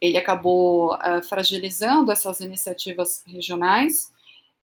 [0.00, 4.12] ele acabou uh, fragilizando essas iniciativas regionais.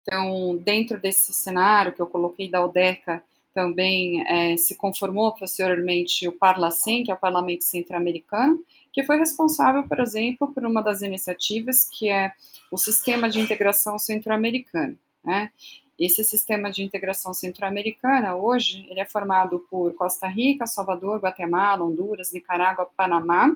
[0.03, 3.23] Então, dentro desse cenário que eu coloquei da UDECA,
[3.55, 8.63] também é, se conformou posteriormente o Parlacen, que é o Parlamento Centro-Americano,
[8.93, 12.33] que foi responsável, por exemplo, por uma das iniciativas que é
[12.71, 14.97] o Sistema de Integração Centro-Americano.
[15.25, 15.51] Né?
[15.99, 22.33] Esse sistema de integração centro-americana, hoje, ele é formado por Costa Rica, Salvador, Guatemala, Honduras,
[22.33, 23.55] Nicarágua, Panamá,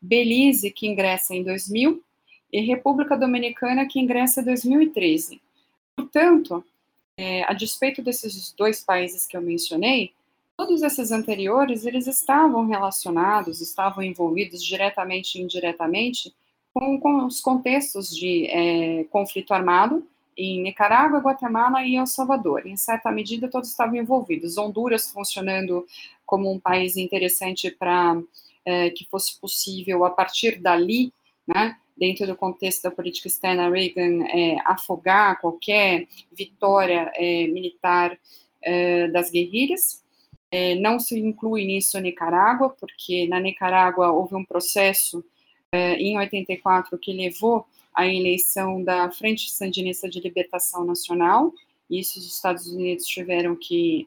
[0.00, 2.02] Belize, que ingressa em 2000,
[2.52, 5.40] e República Dominicana, que ingressa em 2013.
[5.94, 6.64] Portanto,
[7.16, 10.12] é, a despeito desses dois países que eu mencionei,
[10.56, 16.34] todos esses anteriores, eles estavam relacionados, estavam envolvidos diretamente e indiretamente
[16.72, 22.66] com, com os contextos de é, conflito armado em Nicarágua, Guatemala e El Salvador.
[22.66, 24.56] Em certa medida, todos estavam envolvidos.
[24.56, 25.86] Honduras funcionando
[26.24, 28.20] como um país interessante para
[28.64, 31.12] é, que fosse possível, a partir dali,
[31.46, 38.18] né, dentro do contexto da política externa Reagan, é, afogar qualquer vitória é, militar
[39.10, 40.04] das guerrilhas.
[40.82, 45.24] Não se inclui nisso a Nicarágua, porque na Nicarágua houve um processo
[45.72, 51.54] em 84 que levou à eleição da Frente Sandinista de Libertação Nacional.
[51.88, 54.06] Isso os Estados Unidos tiveram que,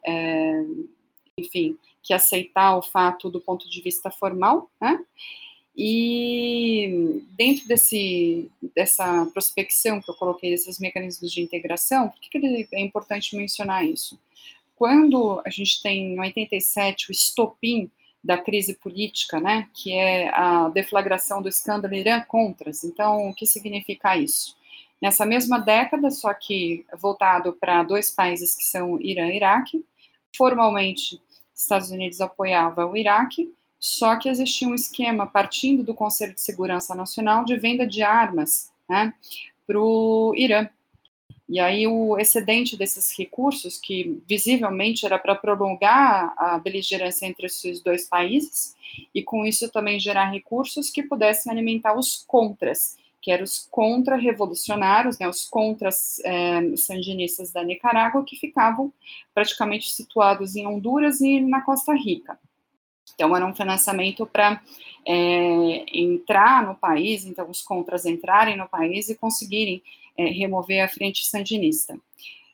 [1.35, 4.99] enfim, que aceitar o fato do ponto de vista formal, né?
[5.75, 12.67] E dentro desse, dessa prospecção que eu coloquei, desses mecanismos de integração, por que, que
[12.73, 14.19] é importante mencionar isso?
[14.75, 17.89] Quando a gente tem em 87 o estopim
[18.23, 24.15] da crise política, né, que é a deflagração do escândalo Irã-Contras, então o que significa
[24.15, 24.55] isso?
[25.01, 29.83] Nessa mesma década, só que voltado para dois países que são Irã e Iraque,
[30.35, 31.21] formalmente
[31.63, 36.95] Estados Unidos apoiava o Iraque, só que existia um esquema partindo do Conselho de Segurança
[36.95, 39.13] Nacional de venda de armas né,
[39.67, 40.69] para o Irã.
[41.49, 47.81] E aí o excedente desses recursos, que visivelmente era para prolongar a beligerância entre esses
[47.81, 48.75] dois países,
[49.13, 55.17] e com isso também gerar recursos que pudessem alimentar os contras, que eram os contra-revolucionários,
[55.17, 58.91] né, os contra-sandinistas da Nicarágua, que ficavam
[59.33, 62.37] praticamente situados em Honduras e na Costa Rica.
[63.15, 64.61] Então, era um financiamento para
[65.07, 69.81] é, entrar no país, então os contras entrarem no país e conseguirem
[70.17, 71.97] é, remover a frente sandinista.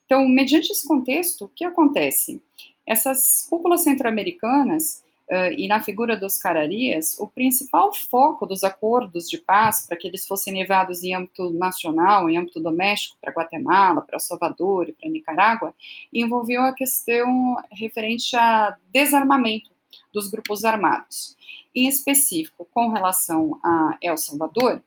[0.05, 2.43] Então, mediante esse contexto, o que acontece?
[2.85, 9.37] Essas cúpulas centro-americanas uh, e na figura dos cararias, o principal foco dos acordos de
[9.37, 14.19] paz, para que eles fossem levados em âmbito nacional, em âmbito doméstico, para Guatemala, para
[14.19, 15.73] Salvador e para Nicarágua,
[16.13, 19.71] envolveu a questão referente a desarmamento
[20.13, 21.37] dos grupos armados.
[21.73, 24.81] Em específico, com relação a El Salvador,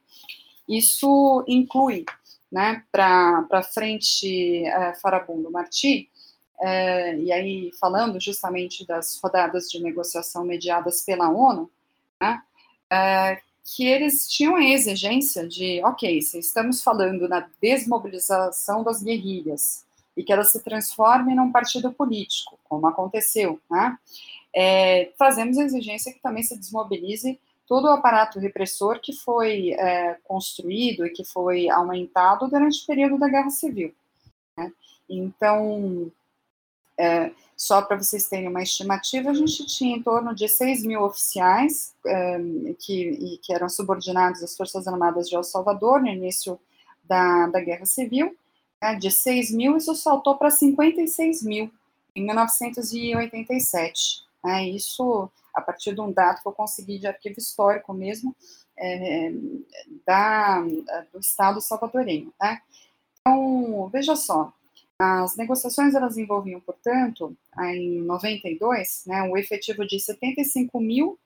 [0.68, 2.04] Isso inclui,
[2.50, 6.08] né, para a frente é, Farabundo Marti,
[6.62, 11.68] é, e aí falando justamente das rodadas de negociação mediadas pela ONU,
[12.20, 12.40] né,
[12.88, 19.84] é, que eles tinham a exigência de, ok, se estamos falando na desmobilização das guerrilhas
[20.16, 23.98] e que elas se transformem num partido político, como aconteceu, né,
[24.54, 30.16] é, fazemos a exigência que também se desmobilize todo o aparato repressor que foi é,
[30.22, 33.92] construído e que foi aumentado durante o período da Guerra Civil.
[34.56, 34.70] Né?
[35.08, 36.12] Então,
[36.98, 41.02] é, só para vocês terem uma estimativa, a gente tinha em torno de 6 mil
[41.02, 42.40] oficiais é,
[42.78, 46.58] que, que eram subordinados às Forças Armadas de El Salvador no início
[47.04, 48.36] da, da Guerra Civil.
[48.80, 48.96] Né?
[48.96, 51.70] De 6 mil, isso saltou para 56 mil
[52.16, 54.24] em 1987.
[54.44, 54.70] Né?
[54.70, 58.34] Isso a partir de um dado que eu consegui de arquivo histórico mesmo,
[58.76, 59.30] é,
[60.06, 60.62] da,
[61.12, 62.32] do Estado salvadorenho.
[62.40, 62.60] Né?
[63.20, 64.52] Então, veja só,
[64.98, 71.18] as negociações elas envolviam, portanto, em 92, né, um efetivo de 75 mil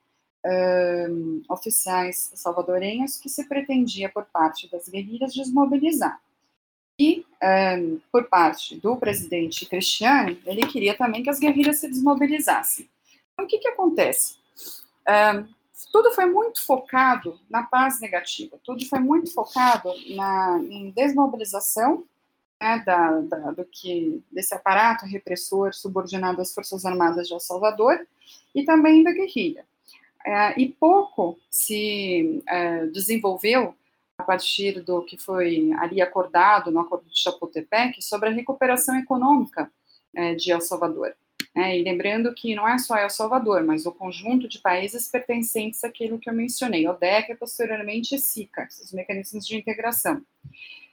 [0.47, 6.21] um, oficiais salvadorenhos que se pretendia, por parte das guerrilhas, desmobilizar.
[6.99, 7.27] E,
[7.79, 12.89] um, por parte do presidente Cristiano, ele queria também que as guerrilhas se desmobilizassem.
[13.33, 14.37] Então, o que, que acontece?
[15.07, 15.47] Um,
[15.93, 22.05] tudo foi muito focado na paz negativa, tudo foi muito focado na, em desmobilização
[22.61, 28.07] né, da, da, do que desse aparato repressor subordinado às Forças Armadas de El Salvador
[28.55, 29.65] e também da guerrilha.
[30.25, 33.75] É, e pouco se é, desenvolveu
[34.19, 39.71] a partir do que foi ali acordado no Acordo de Chapultepec sobre a recuperação econômica
[40.15, 41.15] é, de El Salvador.
[41.55, 45.85] É, e lembrando que não é só El Salvador, mas o conjunto de países pertencentes
[45.85, 50.23] àquilo que eu mencionei, ODEC e posteriormente SICA, os mecanismos de integração.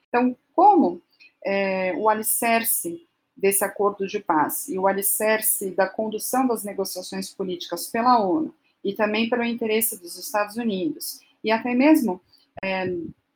[0.08, 1.02] Então, como
[1.46, 7.88] é, o alicerce desse acordo de paz e o alicerce da condução das negociações políticas
[7.88, 8.54] pela ONU
[8.84, 12.22] e também pelo interesse dos Estados Unidos e até mesmo
[12.64, 12.88] é,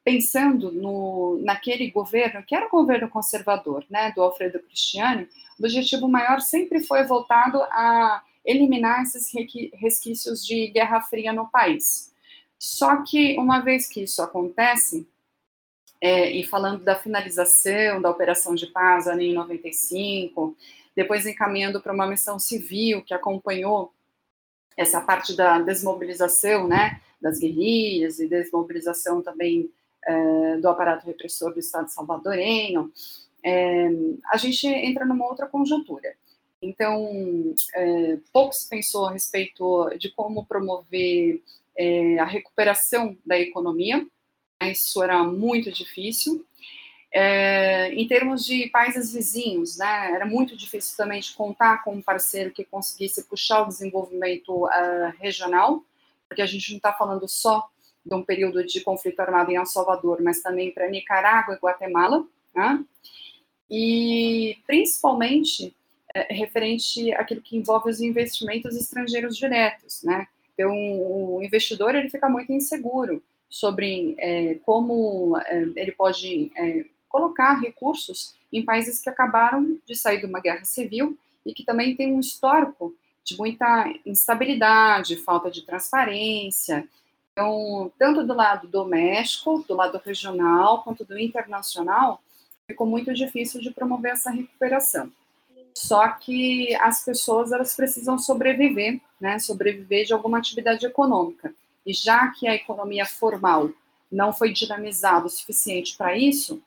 [0.03, 5.27] pensando no, naquele governo que era o governo conservador, né, do Alfredo Cristiani,
[5.59, 9.29] o objetivo maior sempre foi voltado a eliminar esses
[9.73, 12.13] resquícios de Guerra Fria no país.
[12.57, 15.05] Só que uma vez que isso acontece,
[16.01, 20.55] é, e falando da finalização da operação de paz ali em 95,
[20.95, 23.93] depois encaminhando para uma missão civil que acompanhou
[24.75, 29.69] essa parte da desmobilização, né, das guerrilhas e desmobilização também
[30.05, 32.91] é, do aparato repressor do Estado salvadorenho,
[33.43, 33.89] é,
[34.31, 36.15] a gente entra numa outra conjuntura.
[36.61, 41.41] Então, é, pouco se pensou a respeito de como promover
[41.75, 44.05] é, a recuperação da economia,
[44.63, 46.45] isso era muito difícil.
[47.11, 52.01] É, em termos de países vizinhos, né, era muito difícil também de contar com um
[52.01, 55.83] parceiro que conseguisse puxar o desenvolvimento uh, regional,
[56.27, 57.69] porque a gente não está falando só
[58.05, 62.25] de um período de conflito armado em El Salvador, mas também para Nicarágua e Guatemala,
[62.53, 62.83] né,
[63.69, 65.73] e principalmente
[66.13, 72.27] é, referente àquilo que envolve os investimentos estrangeiros diretos, né, então o investidor ele fica
[72.27, 79.77] muito inseguro, sobre é, como é, ele pode é, colocar recursos em países que acabaram
[79.85, 85.17] de sair de uma guerra civil e que também tem um histórico de muita instabilidade,
[85.17, 86.87] falta de transparência.
[87.31, 92.21] Então, tanto do lado doméstico, do lado regional, quanto do internacional,
[92.65, 95.11] ficou muito difícil de promover essa recuperação.
[95.75, 99.37] Só que as pessoas elas precisam sobreviver, né?
[99.37, 101.53] Sobreviver de alguma atividade econômica.
[101.87, 103.71] E já que a economia formal
[104.11, 106.61] não foi dinamizada o suficiente para isso,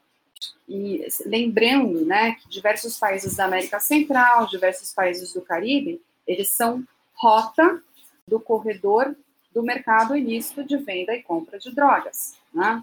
[0.66, 6.82] e lembrando né, que diversos países da América Central, diversos países do Caribe, eles são
[7.14, 7.82] rota
[8.26, 9.14] do corredor
[9.52, 12.38] do mercado ilícito de venda e compra de drogas.
[12.54, 12.82] Né?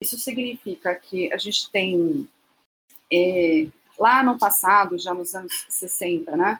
[0.00, 2.28] Isso significa que a gente tem,
[3.12, 6.58] é, lá no passado, já nos anos 60, né,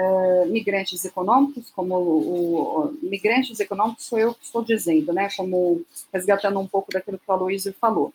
[0.00, 5.84] uh, migrantes econômicos, como o, o, migrantes econômicos sou eu que estou dizendo, né, como
[6.12, 8.12] resgatando um pouco daquilo que o Aloysio falou.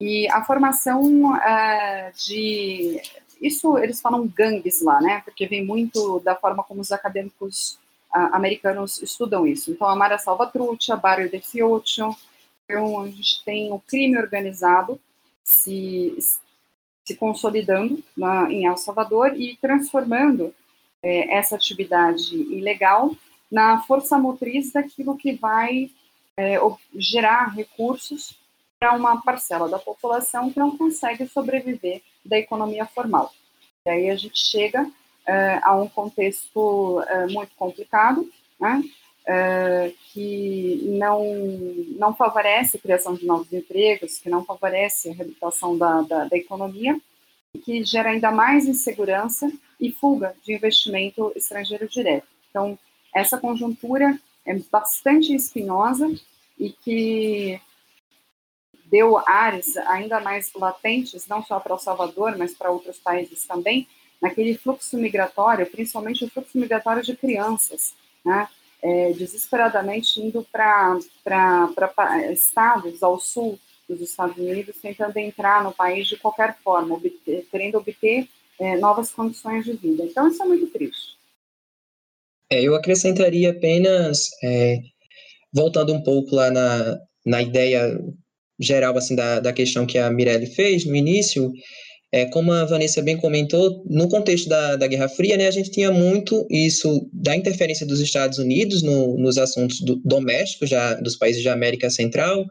[0.00, 3.00] E a formação uh, de,
[3.40, 7.78] isso eles falam gangues lá, né, porque vem muito da forma como os acadêmicos
[8.14, 9.70] uh, americanos estudam isso.
[9.70, 12.14] Então, a Mara Salvatrucha, Barrio de Fiocchio,
[12.64, 15.00] então a gente tem o crime organizado
[15.44, 16.18] se,
[17.04, 20.52] se consolidando na, em El Salvador e transformando
[21.06, 23.14] é, essa atividade ilegal
[23.50, 25.88] na força motriz daquilo que vai
[26.36, 26.58] é,
[26.96, 28.36] gerar recursos
[28.78, 33.32] para uma parcela da população que não consegue sobreviver da economia formal.
[33.86, 38.28] E aí a gente chega uh, a um contexto uh, muito complicado,
[38.60, 38.82] né,
[39.22, 41.24] uh, que não,
[41.96, 46.36] não favorece a criação de novos empregos, que não favorece a reabilitação da, da, da
[46.36, 47.00] economia,
[47.64, 49.50] que gera ainda mais insegurança
[49.80, 52.26] e fuga de investimento estrangeiro direto.
[52.50, 52.78] Então,
[53.14, 56.08] essa conjuntura é bastante espinhosa
[56.58, 57.60] e que
[58.86, 63.86] deu áreas ainda mais latentes, não só para o Salvador, mas para outros países também,
[64.20, 68.48] naquele fluxo migratório, principalmente o fluxo migratório de crianças, né?
[68.82, 70.98] É, desesperadamente indo para
[72.30, 73.58] estados ao sul
[73.88, 78.28] dos Estados Unidos, tentando entrar no país de qualquer forma, obter, querendo obter
[78.60, 80.04] é, novas condições de vida.
[80.04, 81.16] Então, isso é muito triste.
[82.50, 84.80] É, eu acrescentaria apenas, é,
[85.52, 87.98] voltando um pouco lá na, na ideia
[88.58, 91.52] geral assim da, da questão que a Mirelle fez no início,
[92.12, 95.70] é, como a Vanessa bem comentou, no contexto da, da Guerra Fria, né, a gente
[95.70, 101.16] tinha muito isso da interferência dos Estados Unidos no, nos assuntos do, domésticos já, dos
[101.16, 102.46] países da América Central,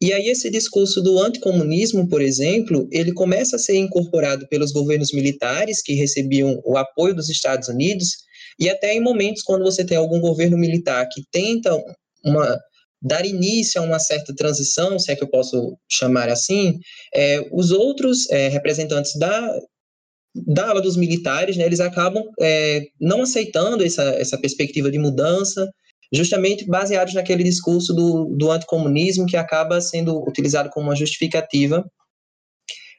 [0.00, 5.12] e aí esse discurso do anticomunismo, por exemplo, ele começa a ser incorporado pelos governos
[5.12, 8.10] militares que recebiam o apoio dos Estados Unidos,
[8.60, 11.76] e até em momentos quando você tem algum governo militar que tenta
[12.24, 12.58] uma
[13.00, 16.78] dar início a uma certa transição, se é que eu posso chamar assim,
[17.14, 19.56] é, os outros é, representantes da,
[20.34, 25.70] da ala dos militares, né, eles acabam é, não aceitando essa, essa perspectiva de mudança,
[26.12, 31.84] justamente baseados naquele discurso do, do anticomunismo que acaba sendo utilizado como uma justificativa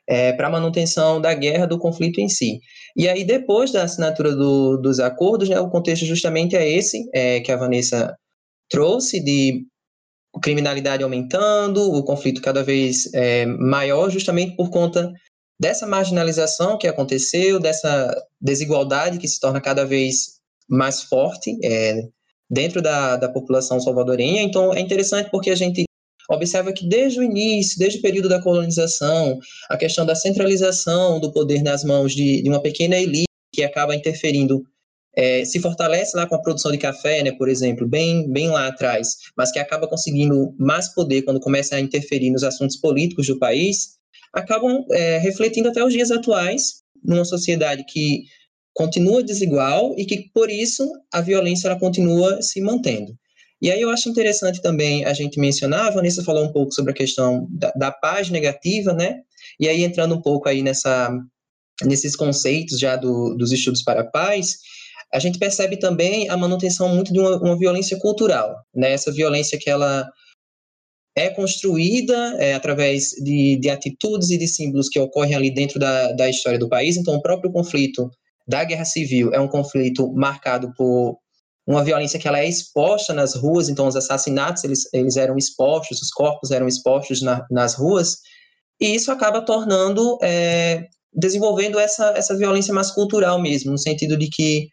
[0.07, 2.60] é, para a manutenção da guerra, do conflito em si.
[2.95, 7.39] E aí, depois da assinatura do, dos acordos, né, o contexto justamente é esse é,
[7.41, 8.16] que a Vanessa
[8.70, 9.66] trouxe, de
[10.41, 15.12] criminalidade aumentando, o conflito cada vez é, maior, justamente por conta
[15.60, 22.01] dessa marginalização que aconteceu, dessa desigualdade que se torna cada vez mais forte é,
[22.50, 24.41] dentro da, da população salvadorenha.
[24.41, 25.84] Então, é interessante porque a gente
[26.30, 29.39] observa que desde o início, desde o período da colonização,
[29.70, 33.95] a questão da centralização do poder nas mãos de, de uma pequena elite que acaba
[33.95, 34.64] interferindo
[35.16, 38.68] é, se fortalece lá com a produção de café, né, por exemplo, bem, bem lá
[38.68, 43.39] atrás, mas que acaba conseguindo mais poder quando começa a interferir nos assuntos políticos do
[43.39, 43.97] país,
[44.32, 48.26] acabam é, refletindo até os dias atuais numa sociedade que
[48.74, 53.13] continua desigual e que, por isso, a violência ela continua se mantendo.
[53.61, 56.91] E aí eu acho interessante também a gente mencionar, a Vanessa falou um pouco sobre
[56.91, 59.20] a questão da, da paz negativa, né?
[59.59, 61.11] E aí entrando um pouco aí nessa,
[61.84, 64.59] nesses conceitos já do, dos estudos para a paz,
[65.13, 68.93] a gente percebe também a manutenção muito de uma, uma violência cultural, né?
[68.93, 70.09] Essa violência que ela
[71.17, 76.13] é construída é, através de, de, atitudes e de símbolos que ocorrem ali dentro da,
[76.13, 76.95] da história do país.
[76.95, 78.09] Então, o próprio conflito
[78.50, 81.20] da guerra civil é um conflito marcado por
[81.68, 83.70] uma violência que ela é exposta nas ruas.
[83.70, 88.18] Então, os assassinatos eles, eles eram expostos, os corpos eram expostos na, nas ruas,
[88.82, 94.28] e isso acaba tornando, é, desenvolvendo essa, essa violência mais cultural mesmo, no sentido de
[94.30, 94.70] que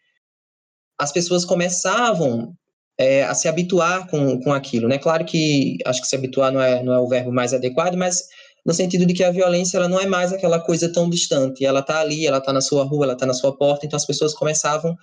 [0.99, 2.55] as pessoas começavam
[2.97, 4.97] é, a se habituar com, com aquilo, né?
[4.97, 8.23] Claro que acho que se habituar não é, não é o verbo mais adequado, mas
[8.67, 11.79] no sentido de que a violência ela não é mais aquela coisa tão distante, ela
[11.79, 14.33] está ali, ela está na sua rua, ela está na sua porta, então as pessoas
[14.33, 14.93] começavam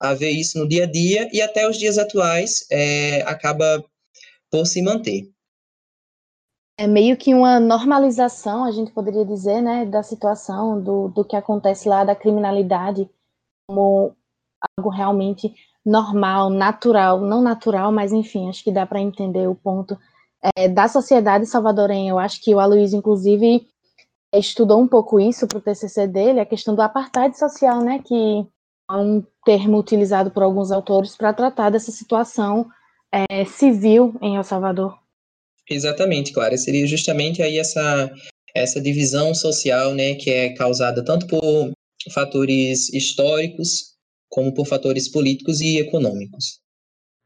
[0.00, 3.82] a ver isso no dia a dia e até os dias atuais é, acaba
[4.50, 5.30] por se manter.
[6.76, 11.36] É meio que uma normalização, a gente poderia dizer, né, da situação, do, do que
[11.36, 13.08] acontece lá, da criminalidade,
[13.68, 14.16] como
[14.76, 15.54] algo realmente
[15.86, 19.96] normal, natural, não natural, mas enfim, acho que dá para entender o ponto
[20.56, 22.10] é, da sociedade salvadorenha.
[22.10, 23.66] Eu acho que o Aloysio, inclusive,
[24.34, 28.14] estudou um pouco isso para o TCC dele, a questão do apartheid social, né, que
[28.90, 32.66] é um termo utilizado por alguns autores para tratar dessa situação
[33.12, 34.98] é, civil em El Salvador.
[35.68, 36.56] Exatamente, Clara.
[36.56, 38.10] Seria justamente aí essa,
[38.54, 41.72] essa divisão social, né, que é causada tanto por
[42.12, 43.92] fatores históricos
[44.28, 46.60] como por fatores políticos e econômicos.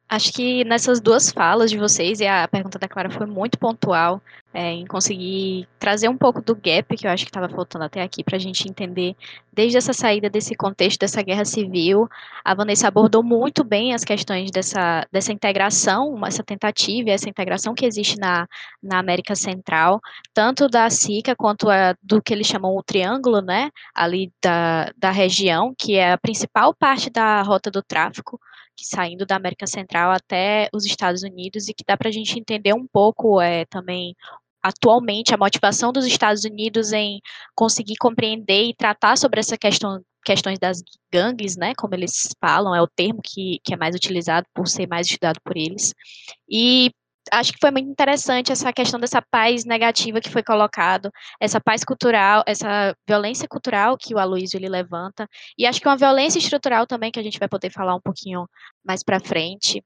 [0.09, 4.23] Acho que nessas duas falas de vocês, e a pergunta da Clara foi muito pontual,
[4.55, 8.01] é, em conseguir trazer um pouco do gap que eu acho que estava faltando até
[8.01, 9.17] aqui para a gente entender
[9.53, 12.09] desde essa saída desse contexto dessa guerra civil.
[12.45, 17.85] A Vanessa abordou muito bem as questões dessa, dessa integração, essa tentativa, essa integração que
[17.85, 18.47] existe na,
[18.81, 20.01] na América Central,
[20.33, 25.11] tanto da SICA quanto a, do que eles chamam o Triângulo, né, ali da, da
[25.11, 28.39] região, que é a principal parte da rota do tráfico
[28.85, 32.74] saindo da América Central até os Estados Unidos e que dá para a gente entender
[32.74, 34.14] um pouco é, também
[34.62, 37.20] atualmente a motivação dos Estados Unidos em
[37.55, 42.83] conseguir compreender e tratar sobre essa questão questões das gangues, né, como eles falam, é
[42.83, 45.95] o termo que, que é mais utilizado por ser mais estudado por eles.
[46.51, 46.91] E
[47.33, 51.11] acho que foi muito interessante essa questão dessa paz negativa que foi colocado,
[51.41, 55.97] essa paz cultural, essa violência cultural que o Aloysio ele levanta, e acho que uma
[55.97, 58.49] violência estrutural também que a gente vai poder falar um pouquinho
[58.85, 59.83] mais para frente,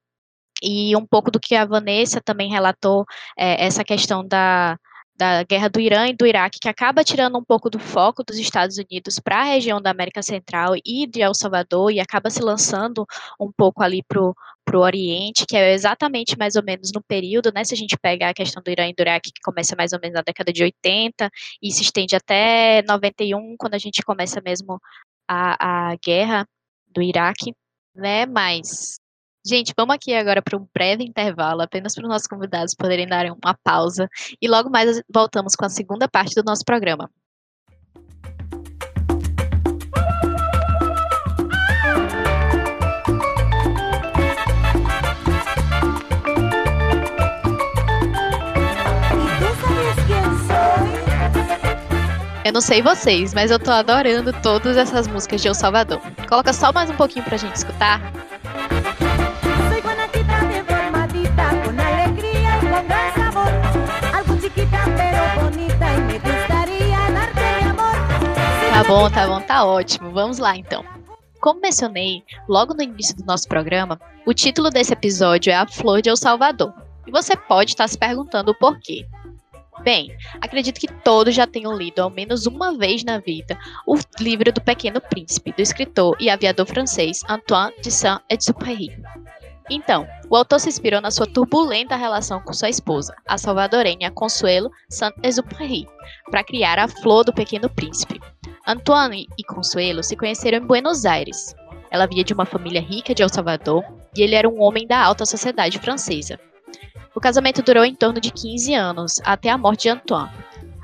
[0.62, 3.04] e um pouco do que a Vanessa também relatou,
[3.38, 4.76] é, essa questão da,
[5.20, 8.38] da guerra do Irã e do Iraque, que acaba tirando um pouco do foco dos
[8.38, 12.42] Estados Unidos para a região da América Central e de El Salvador, e acaba se
[12.42, 13.04] lançando
[13.38, 14.34] um pouco ali para o
[14.80, 17.64] Oriente, que é exatamente mais ou menos no período, né?
[17.64, 20.00] Se a gente pega a questão do Irã e do Iraque, que começa mais ou
[20.00, 21.30] menos na década de 80
[21.62, 24.80] e se estende até 91, quando a gente começa mesmo
[25.28, 26.46] a, a guerra
[26.88, 27.54] do Iraque,
[27.94, 28.24] né?
[28.24, 28.98] Mas
[29.50, 33.26] Gente, vamos aqui agora para um breve intervalo, apenas para os nossos convidados poderem dar
[33.26, 34.08] uma pausa
[34.40, 37.10] e logo mais voltamos com a segunda parte do nosso programa.
[52.44, 56.00] Eu não sei vocês, mas eu tô adorando todas essas músicas de El Salvador.
[56.28, 58.00] Coloca só mais um pouquinho pra gente escutar.
[68.80, 70.10] Tá bom, tá bom, tá ótimo.
[70.10, 70.82] Vamos lá então.
[71.38, 76.00] Como mencionei logo no início do nosso programa, o título desse episódio é A Flor
[76.00, 76.72] de El Salvador.
[77.06, 79.06] E você pode estar se perguntando o porquê.
[79.82, 84.50] Bem, acredito que todos já tenham lido ao menos uma vez na vida o livro
[84.50, 88.96] do Pequeno Príncipe, do escritor e aviador francês Antoine de Saint-Exupéry.
[89.68, 94.70] Então, o autor se inspirou na sua turbulenta relação com sua esposa, a salvadorenha Consuelo
[94.88, 95.86] Saint-Exupéry,
[96.30, 98.18] para criar a Flor do Pequeno Príncipe,
[98.66, 101.54] Antoine e Consuelo se conheceram em Buenos Aires.
[101.90, 103.82] Ela via de uma família rica de El Salvador
[104.16, 106.38] e ele era um homem da alta sociedade francesa.
[107.14, 110.30] O casamento durou em torno de 15 anos, até a morte de Antoine.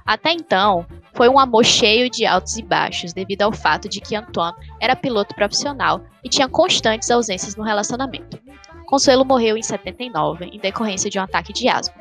[0.05, 4.17] Até então, foi um amor cheio de altos e baixos, devido ao fato de que
[4.17, 8.39] Antoine era piloto profissional e tinha constantes ausências no relacionamento.
[8.87, 11.95] Consuelo morreu em 79, em decorrência de um ataque de asma.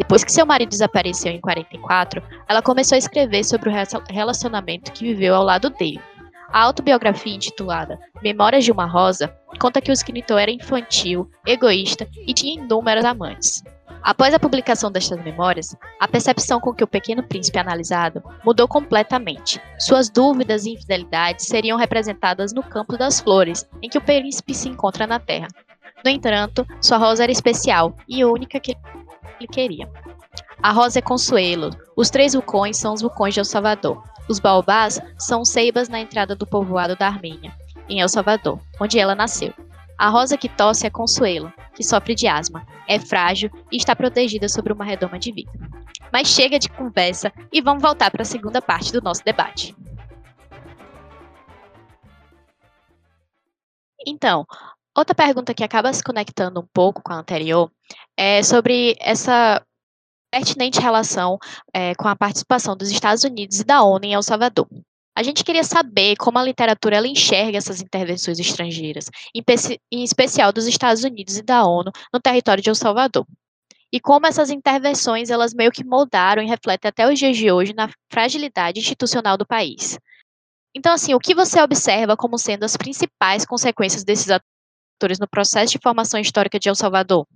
[0.00, 3.72] Depois que seu marido desapareceu em 44, ela começou a escrever sobre o
[4.10, 6.00] relacionamento que viveu ao lado dele.
[6.50, 12.32] A autobiografia intitulada Memórias de uma Rosa conta que o escritor era infantil, egoísta e
[12.32, 13.62] tinha inúmeros amantes.
[14.02, 18.66] Após a publicação destas memórias, a percepção com que o pequeno príncipe é analisado mudou
[18.66, 19.60] completamente.
[19.78, 24.66] Suas dúvidas e infidelidades seriam representadas no campo das flores, em que o príncipe se
[24.66, 25.48] encontra na Terra.
[26.02, 28.74] No entanto, sua rosa era especial e única que
[29.40, 29.90] ele queria.
[30.62, 31.70] A rosa é Consuelo.
[31.96, 34.02] Os três vulcões são os vulcões de El Salvador.
[34.28, 37.52] Os baobás são ceibas na entrada do povoado da Armênia,
[37.88, 39.52] em El Salvador, onde ela nasceu.
[39.98, 44.48] A rosa que tosse é Consuelo, que sofre de asma, é frágil e está protegida
[44.48, 45.50] sobre uma redoma de vida.
[46.12, 49.74] Mas chega de conversa e vamos voltar para a segunda parte do nosso debate.
[54.06, 54.46] Então,
[54.96, 57.70] outra pergunta que acaba se conectando um pouco com a anterior
[58.16, 59.64] é, sobre essa
[60.30, 61.38] pertinente relação
[61.74, 64.68] é, com a participação dos Estados Unidos e da ONU em El Salvador.
[65.16, 69.42] A gente queria saber como a literatura ela enxerga essas intervenções estrangeiras, em,
[69.90, 73.26] em especial dos Estados Unidos e da ONU no território de El Salvador.
[73.92, 77.74] E como essas intervenções elas meio que moldaram e refletem até os dias de hoje
[77.74, 79.98] na fragilidade institucional do país.
[80.74, 84.30] Então, assim, o que você observa como sendo as principais consequências desses
[85.00, 87.26] atores no processo de formação histórica de El Salvador?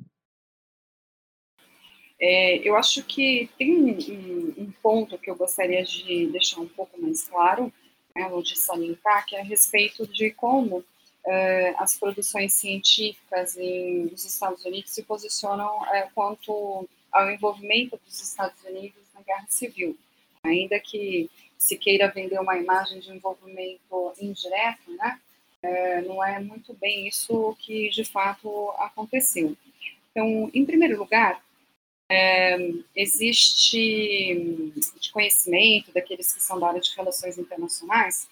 [2.21, 7.01] É, eu acho que tem um, um, ponto que eu gostaria de deixar um pouco
[7.01, 7.73] mais claro,
[8.15, 10.85] né, ou de salientar, que é a respeito de como
[11.27, 18.21] é, as produções científicas em, nos Estados Unidos se posicionam é, quanto ao envolvimento dos
[18.21, 19.97] Estados Unidos na guerra civil.
[20.43, 25.19] Ainda que se queira vender uma imagem de envolvimento indireto, né,
[25.65, 29.57] é, não é muito bem isso que de fato aconteceu.
[30.11, 31.43] Então, em primeiro lugar,
[32.11, 32.59] é,
[32.95, 38.29] existe de conhecimento daqueles que são da área de relações internacionais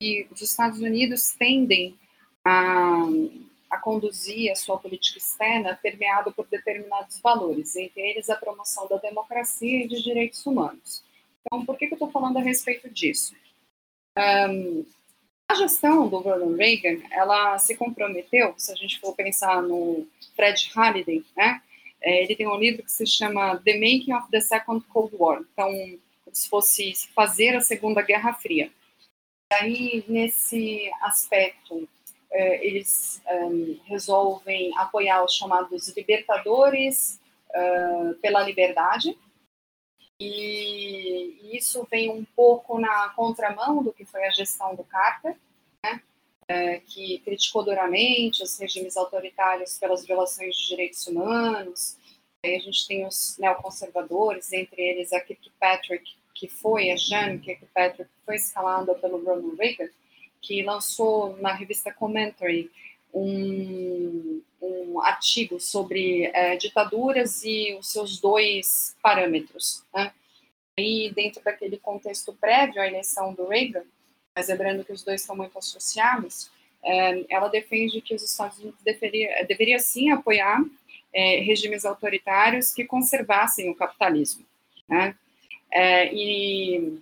[0.00, 1.96] que os Estados Unidos tendem
[2.44, 3.04] a,
[3.70, 8.96] a conduzir a sua política externa permeada por determinados valores, entre eles a promoção da
[8.96, 11.04] democracia e de direitos humanos.
[11.46, 13.36] Então, por que, que eu estou falando a respeito disso?
[14.18, 14.84] Um,
[15.52, 20.70] a gestão do Ronald Reagan, ela se comprometeu, se a gente for pensar no Fred
[20.74, 21.60] Halliday, né,
[22.04, 25.40] É, ele tem um livro que se chama The Making of the Second Cold War,
[25.40, 25.70] então,
[26.32, 28.72] se fosse fazer a Segunda Guerra Fria.
[29.52, 31.88] Aí, nesse aspecto,
[32.32, 37.20] é, eles um, resolvem apoiar os chamados libertadores
[38.22, 39.16] pela liberdade,
[40.22, 45.36] e isso vem um pouco na contramão do que foi a gestão do Carter,
[45.84, 46.00] né?
[46.48, 51.96] é, que criticou duramente os regimes autoritários pelas violações de direitos humanos.
[52.44, 56.04] Aí a gente tem os neoconservadores, entre eles a Kirkpatrick,
[56.34, 59.88] que foi a Jeanne Kirkpatrick, que foi escalada pelo Ronald Reagan,
[60.40, 62.70] que lançou na revista Commentary
[63.14, 69.82] um, um artigo sobre é, ditaduras e os seus dois parâmetros.
[69.92, 70.12] Né?
[70.78, 73.84] E dentro daquele contexto prévio à eleição do Reagan,
[74.34, 76.50] mas lembrando que os dois estão muito associados,
[76.82, 80.64] é, ela defende que os Estados Unidos deveria, deveria sim apoiar
[81.12, 84.46] é, regimes autoritários que conservassem o capitalismo.
[84.88, 85.16] Né?
[86.12, 86.98] E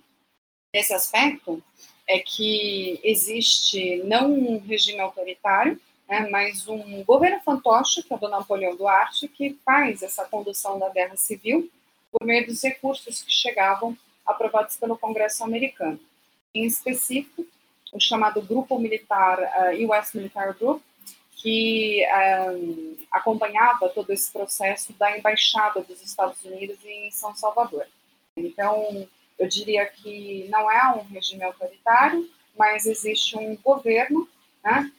[0.73, 1.61] nesse aspecto
[2.07, 5.79] é que existe não um regime autoritário,
[6.11, 10.77] né, mas um governo fantoche, que é o do Napoleão Duarte, que faz essa condução
[10.77, 11.71] da guerra civil
[12.11, 15.97] por meio dos recursos que chegavam aprovados pelo Congresso americano
[16.53, 17.45] em específico
[17.93, 20.81] o chamado Grupo Militar, uh, eh, US Military Group,
[21.35, 27.85] que um, eh, acompanhava todo esse processo da Embaixada dos Estados Unidos em São Salvador.
[28.37, 29.05] Então,
[29.37, 34.25] eu diria que não é um regime autoritário, mas existe um governo
[34.63, 34.89] né,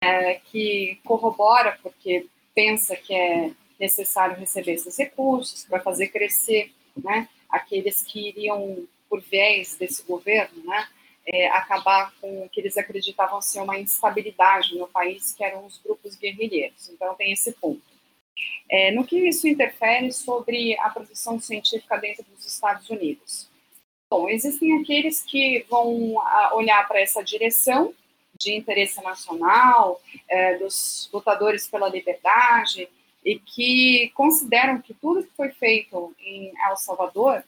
[0.00, 7.28] é, que corrobora, porque pensa que é necessário receber esses recursos para fazer crescer né,
[7.48, 10.88] aqueles que iriam por viés desse governo, né,
[11.26, 15.78] é, acabar com o que eles acreditavam ser uma instabilidade no país, que eram os
[15.78, 16.88] grupos guerrilheiros.
[16.88, 17.82] Então, tem esse ponto.
[18.68, 23.48] É, no que isso interfere sobre a produção científica dentro dos Estados Unidos?
[24.10, 26.14] Bom, existem aqueles que vão
[26.52, 27.94] olhar para essa direção
[28.38, 32.88] de interesse nacional, é, dos lutadores pela liberdade,
[33.24, 37.44] e que consideram que tudo que foi feito em El Salvador,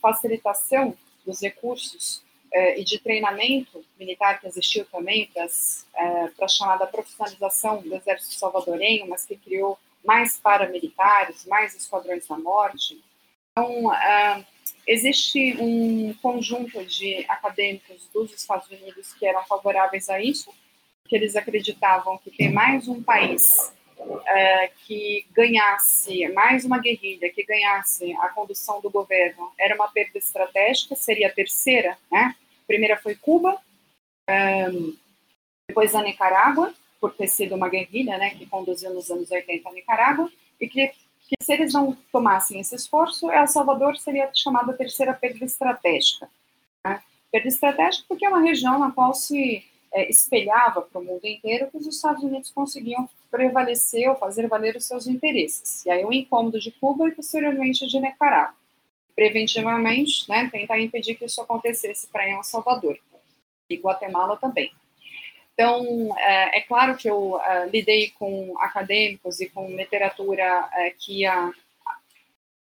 [0.00, 2.22] facilitação dos recursos
[2.52, 8.34] é, e de treinamento militar que existiu também para é, a chamada profissionalização do exército
[8.34, 13.02] salvadorenho, mas que criou mais paramilitares, mais esquadrões da morte.
[13.52, 14.46] Então, é,
[14.88, 20.50] existe um conjunto de acadêmicos dos Estados Unidos que eram favoráveis a isso,
[21.06, 23.72] que eles acreditavam que ter mais um país
[24.26, 30.18] é, que ganhasse mais uma guerrilha, que ganhasse a condução do governo, era uma perda
[30.18, 32.34] estratégica, seria a terceira, né?
[32.62, 33.60] A primeira foi Cuba,
[34.70, 34.96] um,
[35.68, 39.72] depois a Nicarágua, por ter sido uma guerrilha, né, que conduziu nos anos 80 a
[39.72, 40.30] Nicarágua,
[40.60, 40.92] e que,
[41.28, 46.28] que se eles não tomassem esse esforço, El Salvador seria chamada terceira perda estratégica.
[46.84, 47.02] Né?
[47.30, 49.62] Perda estratégica porque é uma região na qual se
[49.92, 54.76] é, espelhava para o mundo inteiro que os Estados Unidos conseguiam prevalecer ou fazer valer
[54.76, 55.84] os seus interesses.
[55.84, 58.56] E aí o incômodo de Cuba e posteriormente de Nicarágua.
[59.14, 62.98] Preventivamente, né, tentar impedir que isso acontecesse para El Salvador
[63.68, 64.72] e Guatemala também.
[65.58, 71.22] Então, é, é claro que eu é, lidei com acadêmicos e com literatura é, que
[71.22, 71.52] ia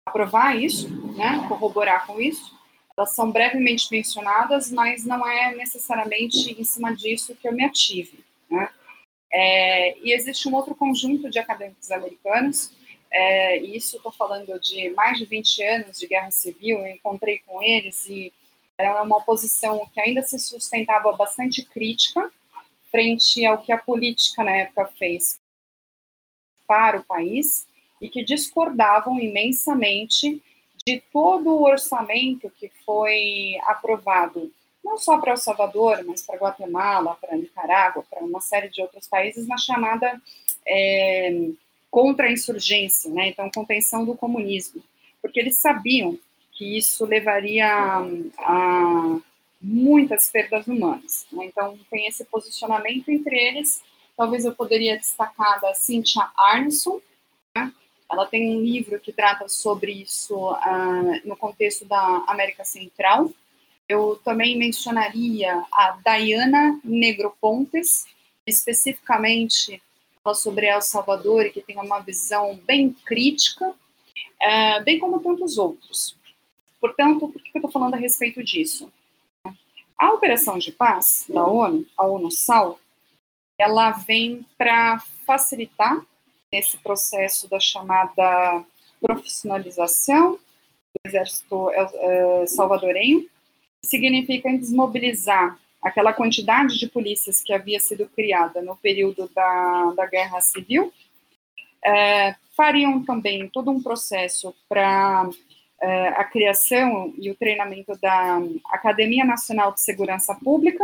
[0.05, 2.53] aprovar isso, né, corroborar com isso,
[2.97, 8.25] elas são brevemente mencionadas, mas não é necessariamente em cima disso que eu me ative.
[8.49, 8.69] Né?
[9.31, 12.73] É, e existe um outro conjunto de acadêmicos americanos,
[13.09, 17.39] é, e isso estou falando de mais de 20 anos de guerra civil, eu encontrei
[17.47, 18.33] com eles e
[18.77, 22.29] era uma oposição que ainda se sustentava bastante crítica
[22.91, 25.39] frente ao que a política na época fez
[26.67, 27.65] para o país
[28.01, 30.41] e que discordavam imensamente
[30.85, 34.51] de todo o orçamento que foi aprovado,
[34.83, 39.07] não só para El Salvador, mas para Guatemala, para Nicarágua, para uma série de outros
[39.07, 40.19] países, na chamada
[40.67, 41.49] é,
[41.89, 43.27] contra-insurgência, né?
[43.27, 44.81] então, contenção do comunismo,
[45.21, 46.17] porque eles sabiam
[46.53, 48.03] que isso levaria a,
[48.39, 49.19] a
[49.62, 51.28] muitas perdas humanas.
[51.32, 51.45] Né?
[51.45, 53.82] Então, tem esse posicionamento entre eles.
[54.18, 56.99] Talvez eu poderia destacar da Cynthia Arneson,
[57.55, 57.74] né?
[58.12, 63.32] Ela tem um livro que trata sobre isso uh, no contexto da América Central.
[63.88, 68.05] Eu também mencionaria a Diana Negropontes,
[68.45, 69.82] especificamente
[70.24, 75.57] fala sobre El Salvador e que tem uma visão bem crítica, uh, bem como tantos
[75.57, 76.18] outros.
[76.80, 78.91] Portanto, por que eu estou falando a respeito disso?
[80.02, 82.80] A operação de paz da ONU, a ONU-SAL,
[83.56, 84.97] ela vem para
[85.28, 86.04] facilitar
[86.52, 88.66] nesse processo da chamada
[88.99, 93.30] profissionalização do exército é, salvadorenho,
[93.86, 100.41] significa desmobilizar aquela quantidade de polícias que havia sido criada no período da, da Guerra
[100.41, 100.91] Civil,
[101.86, 105.51] é, fariam também todo um processo para é,
[105.82, 110.84] a criação e o treinamento da Academia Nacional de Segurança Pública,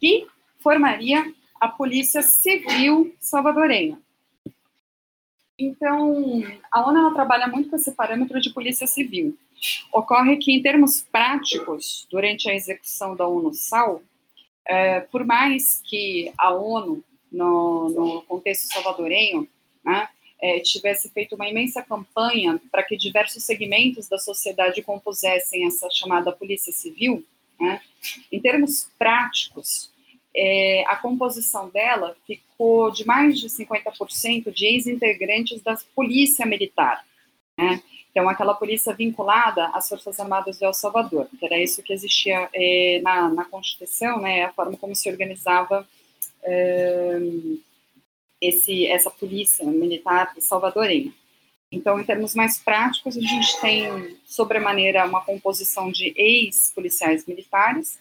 [0.00, 0.26] que
[0.58, 1.22] formaria
[1.60, 3.98] a Polícia Civil salvadorenha.
[5.58, 6.42] Então,
[6.72, 9.36] a ONU trabalha muito com esse parâmetro de polícia civil.
[9.92, 14.02] Ocorre que, em termos práticos, durante a execução da ONU-SAL,
[14.66, 19.46] é, por mais que a ONU, no, no contexto salvadorenho,
[19.84, 20.08] né,
[20.42, 26.32] é, tivesse feito uma imensa campanha para que diversos segmentos da sociedade compusessem essa chamada
[26.32, 27.24] polícia civil,
[27.60, 27.80] né,
[28.30, 29.92] em termos práticos,
[30.34, 37.04] é, a composição dela ficou de mais de 50% de ex-integrantes da polícia militar.
[37.56, 37.80] Né?
[38.10, 42.48] Então, aquela polícia vinculada às Forças Armadas de El Salvador, que era isso que existia
[42.52, 45.86] é, na, na, Constituição, né, a forma como se organizava
[46.42, 47.20] é,
[48.42, 51.12] esse, essa polícia militar salvadorenha.
[51.70, 57.98] Então, em termos mais práticos, a gente tem, sobremaneira, uma composição de ex-policiais militares,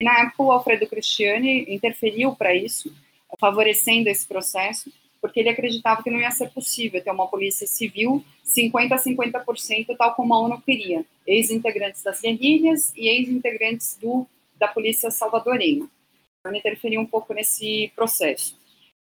[0.00, 2.92] na época, o Alfredo Cristiani interferiu para isso,
[3.38, 8.22] favorecendo esse processo, porque ele acreditava que não ia ser possível ter uma polícia civil
[8.42, 13.98] 50 a 50%, tal como a ONU queria, ex-integrantes das guerrilhas e ex-integrantes
[14.58, 15.88] da polícia salvadorenha.
[16.38, 18.56] Então, ele interferiu um pouco nesse processo.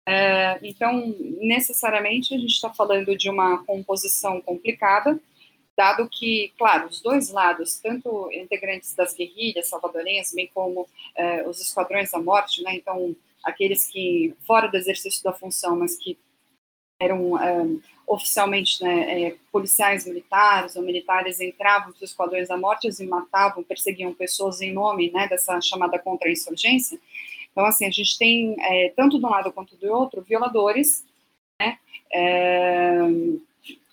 [0.08, 5.20] É, então, necessariamente, a gente está falando de uma composição complicada,
[5.78, 11.60] dado que, claro, os dois lados, tanto integrantes das guerrilhas salvadorenhas, bem como eh, os
[11.62, 16.18] esquadrões da morte, né, então, aqueles que, fora do exercício da função, mas que
[17.00, 23.08] eram eh, oficialmente né, eh, policiais militares ou militares, entravam nos esquadrões da morte e
[23.08, 27.00] matavam, perseguiam pessoas em nome né, dessa chamada contra-insurgência.
[27.52, 28.56] Então, assim, a gente tem,
[28.96, 31.06] tanto de um lado quanto do outro, violadores
[31.60, 31.78] né,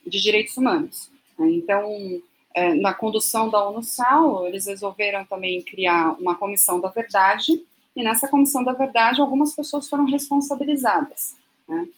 [0.06, 1.10] de direitos humanos.
[1.38, 1.50] Né?
[1.50, 2.22] Então,
[2.54, 8.28] é, na condução da ONU-SAL, eles resolveram também criar uma comissão da verdade, e nessa
[8.28, 11.36] comissão da verdade, algumas pessoas foram responsabilizadas.
[11.68, 11.88] Né?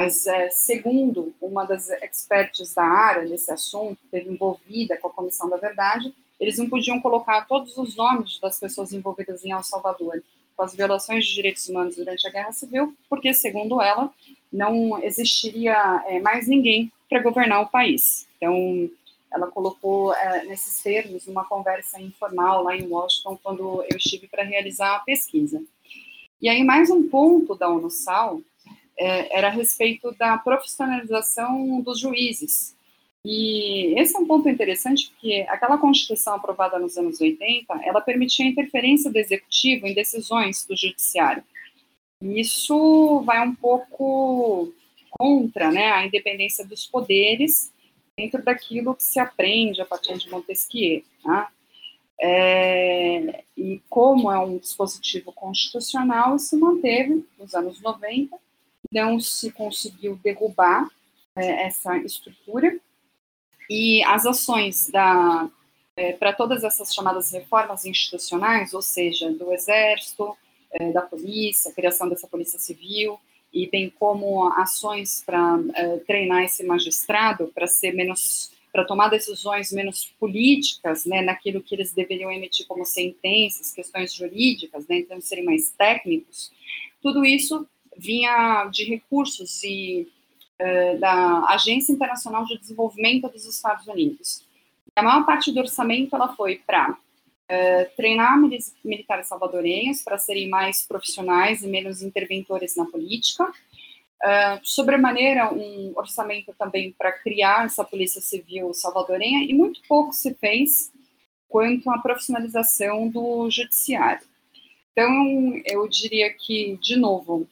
[0.00, 5.48] Mas, é, segundo uma das experts da área desse assunto, esteve envolvida com a comissão
[5.48, 10.22] da verdade, eles não podiam colocar todos os nomes das pessoas envolvidas em El Salvador
[10.60, 14.12] com as violações de direitos humanos durante a Guerra Civil, porque, segundo ela,
[14.52, 18.28] não existiria é, mais ninguém para governar o país.
[18.36, 18.90] Então,
[19.32, 24.42] ela colocou é, nesses termos uma conversa informal lá em Washington, quando eu estive para
[24.42, 25.62] realizar a pesquisa.
[26.42, 28.42] E aí, mais um ponto da ONU-SAL
[28.98, 32.76] é, era a respeito da profissionalização dos juízes.
[33.24, 38.46] E esse é um ponto interessante, porque aquela Constituição aprovada nos anos 80, ela permitia
[38.46, 41.44] a interferência do Executivo em decisões do Judiciário.
[42.22, 44.72] E isso vai um pouco
[45.10, 47.70] contra né, a independência dos poderes
[48.16, 51.02] dentro daquilo que se aprende a partir de Montesquieu.
[51.22, 51.50] Tá?
[52.20, 58.36] É, e como é um dispositivo constitucional, se manteve nos anos 90,
[58.92, 60.88] não se conseguiu derrubar
[61.36, 62.78] é, essa estrutura,
[63.70, 64.90] e as ações
[65.96, 70.36] é, para todas essas chamadas reformas institucionais, ou seja, do Exército,
[70.72, 73.16] é, da Polícia, a criação dessa Polícia Civil,
[73.52, 79.72] e bem como ações para uh, treinar esse magistrado para ser menos para tomar decisões
[79.72, 85.44] menos políticas, né, naquilo que eles deveriam emitir como sentenças, questões jurídicas, né, então serem
[85.44, 86.52] mais técnicos.
[87.02, 87.66] Tudo isso
[87.96, 90.06] vinha de recursos e
[90.60, 94.44] uh, da Agência Internacional de Desenvolvimento dos Estados Unidos.
[94.94, 96.96] A maior parte do orçamento ela foi para
[97.48, 98.38] é, treinar
[98.84, 103.44] militares salvadorenhos para serem mais profissionais e menos interventores na política.
[103.44, 110.32] Uh, sobremaneira, um orçamento também para criar essa polícia civil salvadorenha, e muito pouco se
[110.34, 110.92] fez
[111.48, 114.24] quanto à profissionalização do judiciário.
[114.92, 117.48] Então, eu diria que, de novo,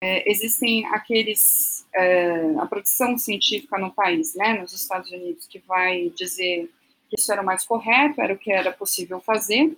[0.00, 1.86] é, existem aqueles.
[1.92, 6.70] É, a produção científica no país, né, nos Estados Unidos, que vai dizer
[7.08, 9.76] que isso era o mais correto, era o que era possível fazer,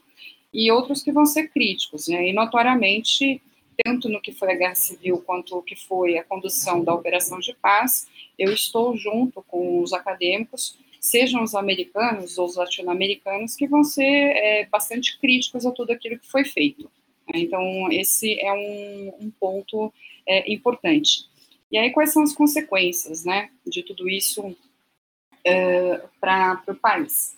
[0.52, 2.28] e outros que vão ser críticos, né?
[2.28, 3.40] E notoriamente,
[3.82, 7.38] tanto no que foi a guerra civil quanto o que foi a condução da operação
[7.38, 8.06] de paz,
[8.38, 14.04] eu estou junto com os acadêmicos, sejam os americanos ou os latino-americanos, que vão ser
[14.04, 16.90] é, bastante críticos a tudo aquilo que foi feito.
[17.28, 17.40] Né?
[17.40, 19.92] Então, esse é um, um ponto
[20.26, 21.26] é, importante.
[21.70, 27.36] E aí, quais são as consequências, né, de tudo isso uh, para o país.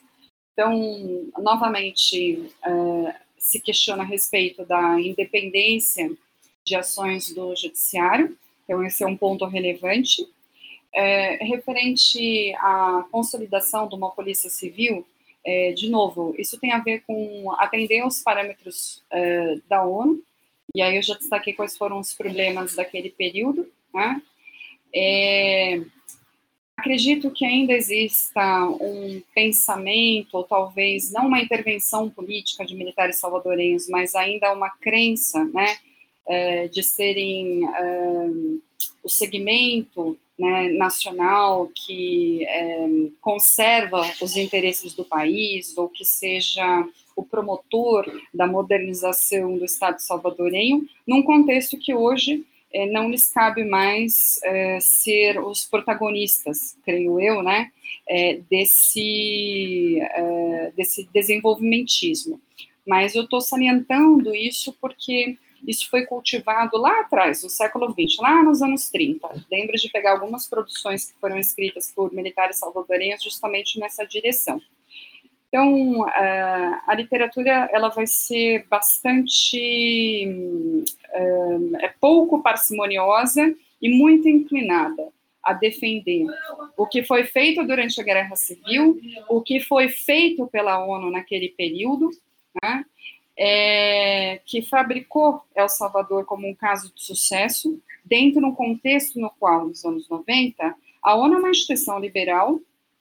[0.52, 6.10] Então, novamente, uh, se questiona a respeito da independência
[6.64, 10.26] de ações do judiciário, então esse é um ponto relevante.
[10.96, 15.04] É, referente à consolidação de uma polícia civil,
[15.44, 20.22] é, de novo, isso tem a ver com atender aos parâmetros é, da ONU,
[20.74, 24.20] e aí eu já destaquei quais foram os problemas daquele período, né?
[24.94, 25.80] É,
[26.76, 33.88] acredito que ainda exista um pensamento, ou talvez não uma intervenção política de militares salvadorenhos,
[33.88, 35.76] mas ainda uma crença, né,
[36.26, 38.26] é, de serem é,
[39.02, 42.88] o segmento né, nacional que é,
[43.20, 50.86] conserva os interesses do país, ou que seja o promotor da modernização do Estado salvadorenho,
[51.06, 57.40] num contexto que hoje é, não lhes cabe mais é, ser os protagonistas, creio eu,
[57.40, 57.70] né,
[58.08, 62.40] é, desse, é, desse desenvolvimentismo.
[62.84, 68.42] Mas eu estou salientando isso porque isso foi cultivado lá atrás, no século XX, lá
[68.42, 69.44] nos anos 30.
[69.50, 74.60] Lembro de pegar algumas produções que foram escritas por militares salvadorenhos justamente nessa direção.
[75.48, 80.28] Então, a literatura ela vai ser bastante
[81.80, 85.12] é pouco parcimoniosa e muito inclinada
[85.44, 86.26] a defender
[86.76, 88.98] o que foi feito durante a Guerra Civil,
[89.28, 92.10] o que foi feito pela ONU naquele período,
[92.62, 92.84] né,
[93.36, 99.30] é, que fabricou El Salvador como um caso de sucesso, dentro de um contexto no
[99.30, 102.60] qual, nos anos 90, a ONU é uma instituição liberal,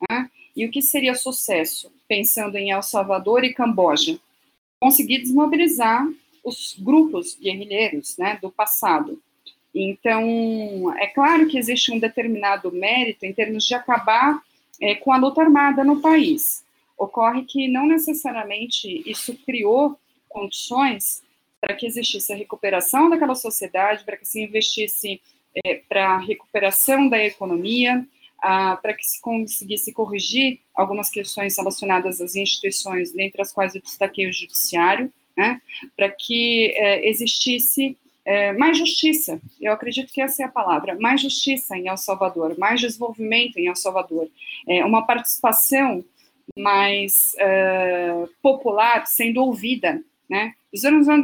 [0.09, 4.19] né, e o que seria sucesso, pensando em El Salvador e Camboja?
[4.79, 6.05] Conseguir desmobilizar
[6.43, 9.21] os grupos guerrilheiros né, do passado.
[9.73, 14.39] Então, é claro que existe um determinado mérito em termos de acabar
[14.79, 16.63] é, com a luta armada no país.
[16.97, 19.97] Ocorre que não necessariamente isso criou
[20.34, 21.21] condições
[21.61, 25.21] para que existisse a recuperação daquela sociedade, para que se investisse
[25.63, 28.05] é, para a recuperação da economia,
[28.81, 34.27] para que se conseguisse corrigir algumas questões relacionadas às instituições, dentre as quais eu destaquei
[34.27, 35.61] o judiciário, né,
[35.95, 39.41] para que é, existisse é, mais justiça.
[39.61, 43.67] Eu acredito que essa é a palavra, mais justiça em El Salvador, mais desenvolvimento em
[43.67, 44.27] El Salvador,
[44.67, 46.03] é, uma participação
[46.57, 50.53] mais é, popular sendo ouvida, né?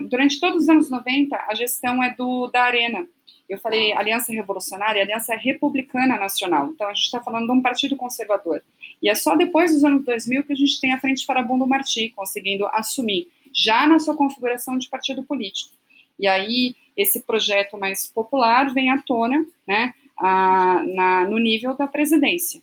[0.10, 3.08] Durante todos os anos 90, a gestão é do da Arena,
[3.50, 6.68] eu falei Aliança Revolucionária, Aliança Republicana Nacional.
[6.68, 8.62] Então, a gente está falando de um partido conservador.
[9.02, 12.10] E é só depois dos anos 2000 que a gente tem a Frente Farabundo Martí
[12.10, 15.76] conseguindo assumir, já na sua configuração de partido político.
[16.20, 21.88] E aí, esse projeto mais popular vem à tona, né, a, na, no nível da
[21.88, 22.62] presidência.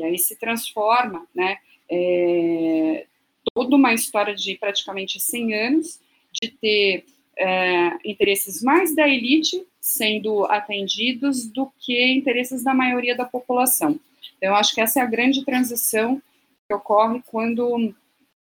[0.00, 1.58] E aí se transforma, né,
[1.90, 3.06] é,
[3.54, 6.00] toda uma história de praticamente 100 anos,
[6.40, 7.04] de ter
[7.36, 13.98] é, interesses mais da elite sendo atendidos do que interesses da maioria da população.
[14.36, 16.22] Então, eu acho que essa é a grande transição
[16.68, 17.94] que ocorre quando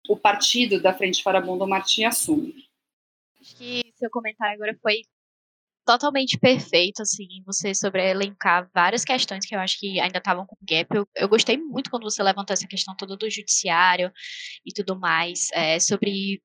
[0.08, 2.64] o partido da Frente Farabundo Martí assume.
[3.40, 5.02] Acho que seu comentário agora foi
[5.90, 10.54] totalmente perfeito, assim, você sobre elencar várias questões que eu acho que ainda estavam com
[10.62, 10.86] gap.
[10.94, 14.12] Eu, eu, gostei muito quando você levantou essa questão toda do judiciário
[14.64, 16.40] e tudo mais, é, sobre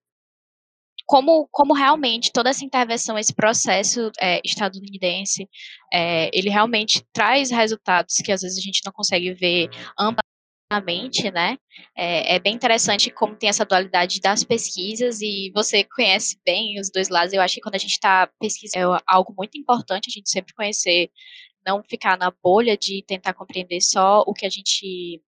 [1.06, 5.48] como, como realmente toda essa intervenção, esse processo é, estadunidense,
[5.94, 9.70] é, ele realmente traz resultados que às vezes a gente não consegue ver
[10.76, 11.58] amplamente, né?
[11.96, 16.90] É, é, bem interessante como tem essa dualidade das pesquisas e você conhece bem os
[16.92, 17.34] dois lados.
[17.34, 20.54] Eu acho que quando a gente está pesquisando é algo muito importante a gente sempre
[20.54, 21.10] conhecer,
[21.66, 25.22] não ficar na bolha de tentar compreender só o que a gente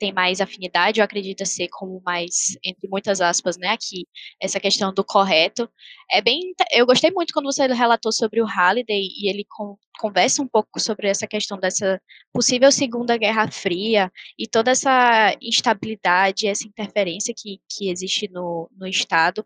[0.00, 4.06] tem mais afinidade, eu acredito ser como mais, entre muitas aspas, né, aqui,
[4.40, 5.70] essa questão do correto.
[6.10, 10.42] É bem, eu gostei muito quando você relatou sobre o Halliday e ele com, conversa
[10.42, 12.00] um pouco sobre essa questão dessa
[12.32, 18.86] possível Segunda Guerra Fria e toda essa instabilidade, essa interferência que, que existe no, no
[18.86, 19.44] Estado.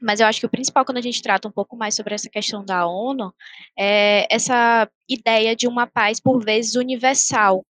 [0.00, 2.28] Mas eu acho que o principal, quando a gente trata um pouco mais sobre essa
[2.30, 3.32] questão da ONU,
[3.76, 7.64] é essa ideia de uma paz, por vezes, universal,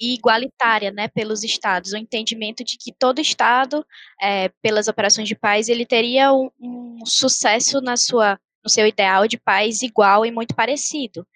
[0.00, 3.84] e igualitária, né, pelos estados, o entendimento de que todo estado,
[4.20, 9.26] é, pelas operações de paz, ele teria um, um, sucesso na sua, no seu ideal
[9.26, 11.26] de paz igual e muito parecido.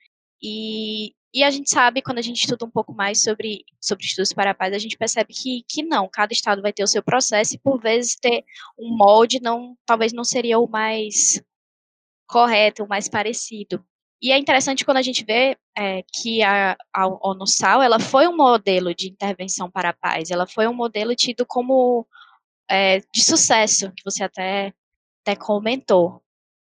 [0.41, 4.33] E, e a gente sabe, quando a gente estuda um pouco mais sobre, sobre estudos
[4.33, 7.03] para a paz, a gente percebe que, que não, cada estado vai ter o seu
[7.03, 8.45] processo e por vezes ter
[8.79, 11.43] um molde não, talvez não seria o mais
[12.27, 13.85] correto, o mais parecido.
[14.23, 18.37] E é interessante quando a gente vê é, que a, a ONU-SAL, ela foi um
[18.37, 22.07] modelo de intervenção para a paz, ela foi um modelo tido como
[22.70, 24.73] é, de sucesso, que você até,
[25.23, 26.23] até comentou.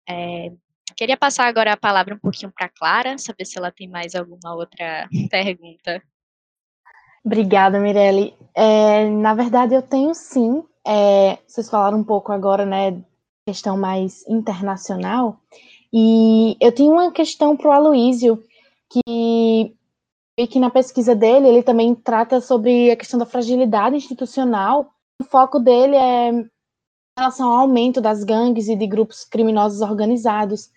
[0.10, 0.52] É,
[0.98, 4.56] queria passar agora a palavra um pouquinho para Clara, saber se ela tem mais alguma
[4.56, 6.02] outra pergunta.
[7.24, 8.36] Obrigada, Mirelle.
[8.56, 10.64] É, na verdade, eu tenho sim.
[10.86, 13.04] É, vocês falaram um pouco agora, né,
[13.48, 15.39] questão mais internacional.
[15.98, 18.43] E eu tenho uma questão para o Aloísio,
[18.89, 19.74] que
[20.38, 24.91] vi que na pesquisa dele ele também trata sobre a questão da fragilidade institucional.
[25.22, 26.50] O foco dele é em
[27.18, 30.70] relação ao aumento das gangues e de grupos criminosos organizados,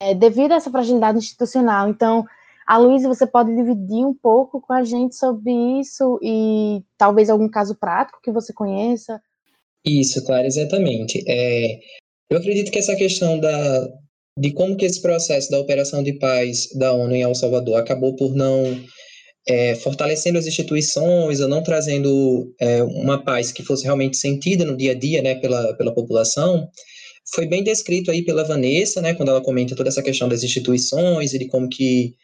[0.00, 1.90] é, devido a essa fragilidade institucional.
[1.90, 2.24] Então,
[2.66, 7.50] a Luísa, você pode dividir um pouco com a gente sobre isso e talvez algum
[7.50, 9.20] caso prático que você conheça?
[9.84, 11.22] Isso, claro, exatamente.
[11.28, 11.80] É,
[12.30, 13.88] eu acredito que essa questão da,
[14.38, 18.16] de como que esse processo da operação de paz da ONU em El Salvador acabou
[18.16, 18.84] por não
[19.46, 24.76] é, fortalecendo as instituições ou não trazendo é, uma paz que fosse realmente sentida no
[24.76, 26.68] dia a dia, né, pela, pela população,
[27.32, 31.32] foi bem descrito aí pela Vanessa, né, quando ela comenta toda essa questão das instituições
[31.32, 32.14] e de como que,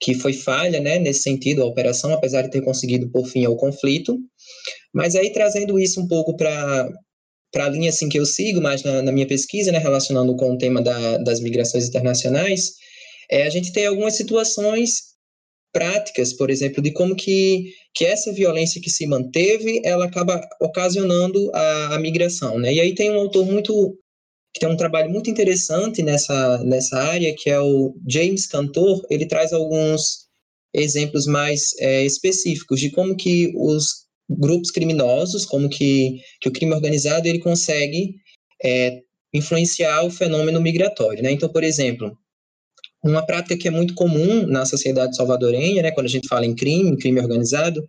[0.00, 3.56] que foi falha, né, nesse sentido, a operação, apesar de ter conseguido por fim ao
[3.56, 4.18] conflito.
[4.92, 6.88] Mas aí trazendo isso um pouco para
[7.52, 10.54] para a linha assim que eu sigo mais na, na minha pesquisa, né, relacionando com
[10.54, 12.74] o tema da, das migrações internacionais,
[13.30, 15.10] é, a gente tem algumas situações
[15.72, 21.50] práticas, por exemplo, de como que, que essa violência que se manteve, ela acaba ocasionando
[21.54, 22.74] a, a migração, né?
[22.74, 23.96] E aí tem um autor muito
[24.52, 29.00] que tem um trabalho muito interessante nessa nessa área, que é o James Cantor.
[29.08, 30.26] Ele traz alguns
[30.74, 34.06] exemplos mais é, específicos de como que os
[34.38, 38.14] grupos criminosos, como que, que o crime organizado ele consegue
[38.62, 39.00] é,
[39.32, 41.22] influenciar o fenômeno migratório.
[41.22, 41.32] Né?
[41.32, 42.16] Então, por exemplo,
[43.02, 46.54] uma prática que é muito comum na sociedade salvadorenha, né, quando a gente fala em
[46.54, 47.82] crime, crime organizado,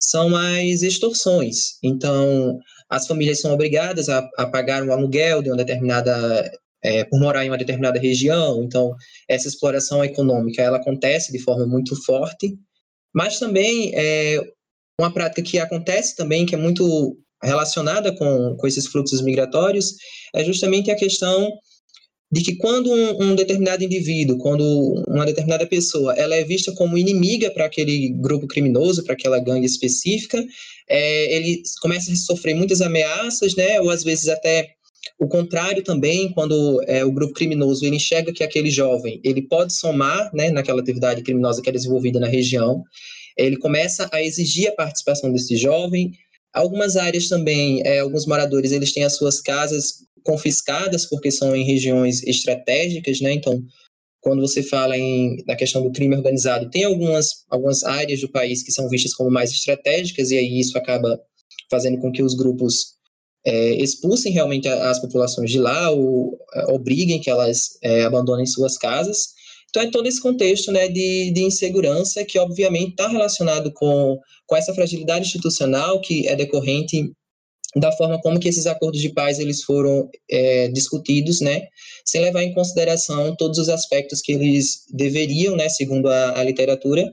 [0.00, 1.78] são as extorsões.
[1.82, 2.58] Então,
[2.88, 6.50] as famílias são obrigadas a, a pagar um aluguel de uma determinada
[6.82, 8.62] é, por morar em uma determinada região.
[8.62, 8.94] Então,
[9.28, 12.56] essa exploração econômica ela acontece de forma muito forte,
[13.14, 14.40] mas também é,
[15.00, 19.94] uma prática que acontece também, que é muito relacionada com, com esses fluxos migratórios,
[20.34, 21.52] é justamente a questão
[22.30, 24.62] de que quando um, um, determinado indivíduo, quando
[25.08, 29.64] uma determinada pessoa, ela é vista como inimiga para aquele grupo criminoso, para aquela gangue
[29.64, 30.44] específica,
[30.88, 34.68] é, ele começa a sofrer muitas ameaças, né, ou às vezes até
[35.18, 39.72] o contrário também, quando é, o grupo criminoso ele enxerga que aquele jovem ele pode
[39.72, 42.84] somar, né, naquela atividade criminosa que é desenvolvida na região,
[43.38, 46.12] ele começa a exigir a participação desse jovem.
[46.52, 51.64] Algumas áreas também, é, alguns moradores, eles têm as suas casas confiscadas porque são em
[51.64, 53.32] regiões estratégicas, né?
[53.32, 53.62] Então,
[54.20, 58.62] quando você fala em, na questão do crime organizado, tem algumas, algumas áreas do país
[58.62, 61.18] que são vistas como mais estratégicas, e aí isso acaba
[61.70, 62.98] fazendo com que os grupos
[63.46, 68.76] é, expulsem realmente as populações de lá ou é, obriguem que elas é, abandonem suas
[68.76, 69.37] casas.
[69.68, 74.56] Então, é todo esse contexto né, de, de insegurança que, obviamente, está relacionado com, com
[74.56, 77.12] essa fragilidade institucional que é decorrente
[77.76, 81.66] da forma como que esses acordos de paz eles foram é, discutidos, né,
[82.04, 87.04] sem levar em consideração todos os aspectos que eles deveriam, né, segundo a, a literatura,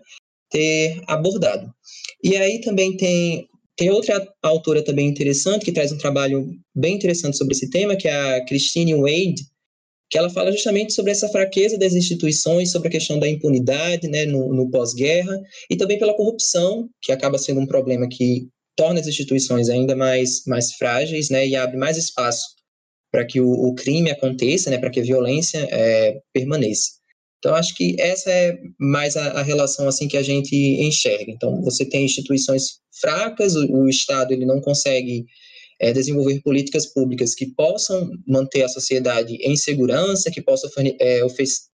[0.49, 1.69] ter abordado.
[2.23, 3.47] E aí também tem
[3.77, 8.07] tem outra autora também interessante que traz um trabalho bem interessante sobre esse tema, que
[8.07, 9.43] é a Christine Wade,
[10.15, 14.25] que ela fala justamente sobre essa fraqueza das instituições, sobre a questão da impunidade né,
[14.25, 15.37] no, no pós-guerra,
[15.69, 18.47] e também pela corrupção, que acaba sendo um problema que
[18.77, 22.45] torna as instituições ainda mais, mais frágeis né, e abre mais espaço
[23.11, 26.91] para que o, o, crime aconteça, né, para que a violência é, permaneça.
[27.39, 31.29] Então, acho que essa é mais a, a, relação assim que a gente enxerga.
[31.29, 35.25] Então, você tem instituições fracas, o, o Estado ele não consegue
[35.79, 40.69] é, desenvolver políticas públicas que possam manter a sociedade em segurança, que possam
[40.99, 41.21] é,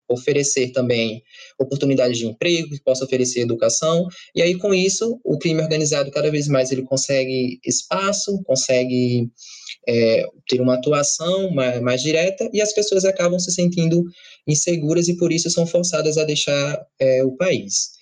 [0.08, 1.24] oferecer também
[1.60, 6.30] oportunidades de emprego, que possa oferecer educação, e aí com isso o crime organizado cada
[6.30, 9.30] vez mais ele consegue espaço, consegue
[9.88, 14.04] é, ter uma atuação mais, mais, direta e as pessoas acabam se sentindo
[14.48, 17.95] inseguras e por isso são forçadas a deixar é, o país.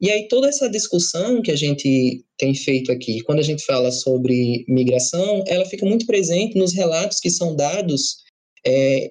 [0.00, 3.90] E aí toda essa discussão que a gente tem feito aqui, quando a gente fala
[3.90, 8.18] sobre migração, ela fica muito presente nos relatos que são dados
[8.66, 9.10] é,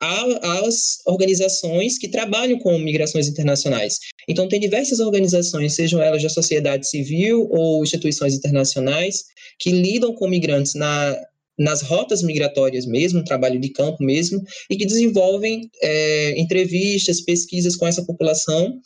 [0.00, 3.98] às organizações que trabalham com migrações internacionais.
[4.28, 9.24] Então, tem diversas organizações, sejam elas da sociedade civil ou instituições internacionais,
[9.60, 11.16] que lidam com migrantes na,
[11.58, 17.86] nas rotas migratórias mesmo, trabalho de campo mesmo, e que desenvolvem é, entrevistas, pesquisas com
[17.86, 18.80] essa população,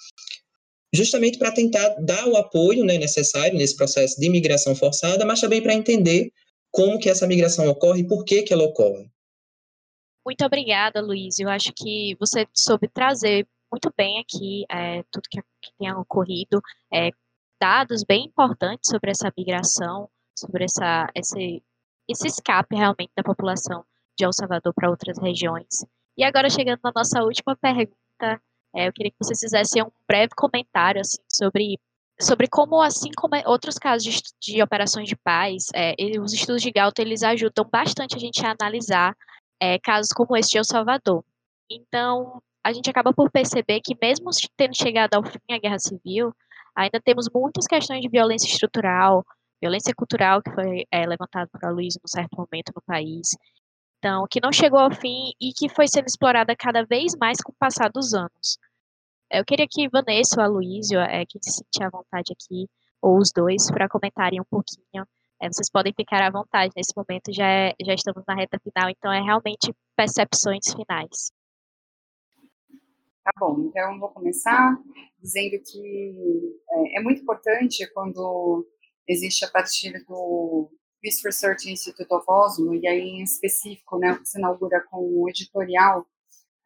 [0.95, 5.63] justamente para tentar dar o apoio né, necessário nesse processo de migração forçada, mas também
[5.63, 6.33] para entender
[6.71, 9.11] como que essa migração ocorre e por que, que ela ocorre.
[10.25, 11.39] Muito obrigada, Luiz.
[11.39, 16.61] Eu acho que você soube trazer muito bem aqui é, tudo que, que tem ocorrido,
[16.93, 17.11] é,
[17.61, 20.09] dados bem importantes sobre essa migração,
[20.39, 21.63] sobre essa, esse,
[22.09, 23.85] esse escape realmente da população
[24.19, 25.85] de El Salvador para outras regiões.
[26.17, 28.41] E agora, chegando na nossa última pergunta,
[28.77, 31.79] é, eu queria que vocês fizessem um breve comentário assim, sobre,
[32.21, 36.71] sobre como, assim como outros casos de, de operações de paz, é, os estudos de
[36.71, 39.17] Galton eles ajudam bastante a gente a analisar
[39.61, 41.25] é, casos como este de El Salvador.
[41.71, 46.33] Então, a gente acaba por perceber que, mesmo tendo chegado ao fim a guerra civil,
[46.75, 49.25] ainda temos muitas questões de violência estrutural,
[49.61, 53.37] violência cultural, que foi é, levantado por Luiz num certo momento no país,
[54.07, 57.51] então, que não chegou ao fim e que foi sendo explorada cada vez mais com
[57.51, 58.57] o passar dos anos.
[59.29, 62.69] Eu queria que Vanessa ou a é, quem se sentir à vontade aqui,
[63.03, 65.05] ou os dois, para comentarem um pouquinho
[65.43, 68.89] é, vocês podem ficar à vontade nesse momento, já, é, já estamos na reta final,
[68.89, 71.31] então é realmente percepções finais.
[73.23, 74.79] Tá bom, então vou começar
[75.21, 78.67] dizendo que é, é muito importante quando
[79.07, 80.71] existe a partir do
[81.07, 86.05] Peace Research Institute of Oslo, e aí em específico, né, se inaugura com o editorial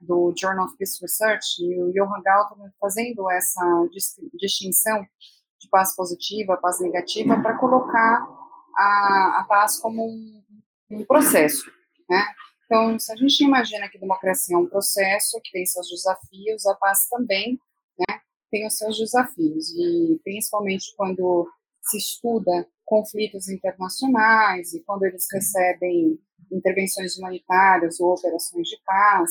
[0.00, 3.62] do Journal of Peace Research, e o Johan Galton fazendo essa
[4.32, 5.06] distinção
[5.58, 8.26] de paz positiva, paz negativa, para colocar
[8.78, 10.42] a, a paz como um,
[10.90, 11.70] um processo,
[12.08, 12.24] né?
[12.64, 16.74] Então, se a gente imagina que democracia é um processo que tem seus desafios, a
[16.76, 17.60] paz também,
[17.98, 18.20] né,
[18.50, 21.46] tem os seus desafios, e principalmente quando
[21.82, 26.18] se estuda conflitos internacionais e quando eles recebem
[26.50, 29.30] intervenções humanitárias ou operações de paz,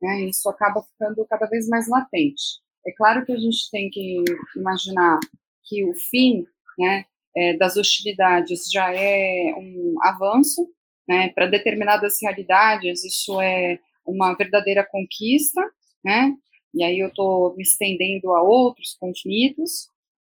[0.00, 2.60] né, isso acaba ficando cada vez mais latente.
[2.86, 4.22] É claro que a gente tem que
[4.56, 5.18] imaginar
[5.64, 6.46] que o fim,
[6.78, 7.04] né,
[7.36, 10.70] é, das hostilidades já é um avanço,
[11.08, 15.60] né, para determinadas realidades isso é uma verdadeira conquista,
[16.04, 16.32] né,
[16.72, 19.88] e aí eu estou me estendendo a outros conflitos,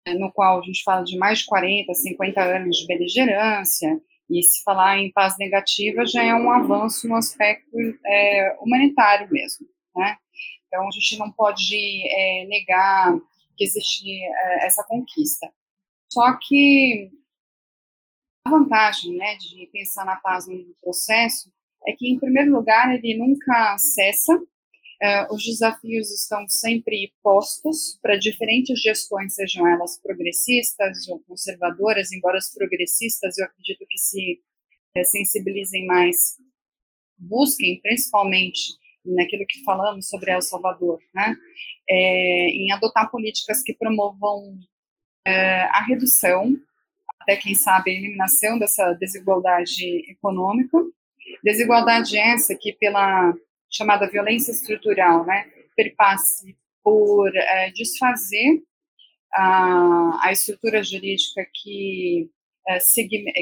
[0.08, 4.00] no qual a gente fala de mais de 40, 50 anos de beligerância,
[4.30, 7.76] e se falar em paz negativa já é um avanço no aspecto
[8.06, 10.16] é, humanitário mesmo, né,
[10.66, 13.14] então a gente não pode é, negar
[13.56, 15.52] que existe é, essa conquista.
[16.10, 17.10] Só que
[18.46, 21.52] a vantagem né, de pensar na paz no processo
[21.86, 24.40] é que, em primeiro lugar, ele nunca cessa,
[25.02, 32.38] uh, os desafios estão sempre postos para diferentes gestões, sejam elas progressistas ou conservadoras, embora
[32.38, 34.40] as progressistas eu acredito que se
[34.96, 36.36] uh, sensibilizem mais,
[37.18, 41.34] busquem principalmente naquilo que falamos sobre El Salvador, né,
[41.90, 44.56] é, em adotar políticas que promovam
[45.26, 46.56] é, a redução,
[47.20, 50.78] até quem sabe a eliminação dessa desigualdade econômica,
[51.42, 53.34] desigualdade essa que pela
[53.72, 58.62] chamada violência estrutural, né, perpasse por é, desfazer
[59.32, 62.28] a, a estrutura jurídica que,
[62.68, 62.78] é,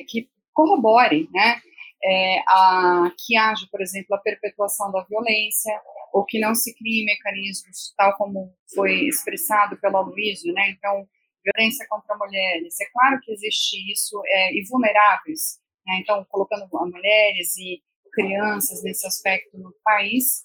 [0.06, 1.60] que corrobore, né,
[2.02, 5.72] é, a, que haja, por exemplo, a perpetuação da violência,
[6.12, 11.06] ou que não se criem mecanismos, tal como foi expressado pelo Aloysio, né, então,
[11.44, 12.78] violência contra mulheres.
[12.80, 15.98] É claro que existe isso, é, e vulneráveis, né?
[16.00, 20.44] então, colocando mulheres e crianças nesse aspecto no país,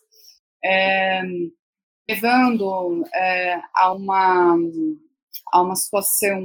[0.63, 1.21] é,
[2.09, 4.55] levando é, a, uma,
[5.51, 6.41] a uma situação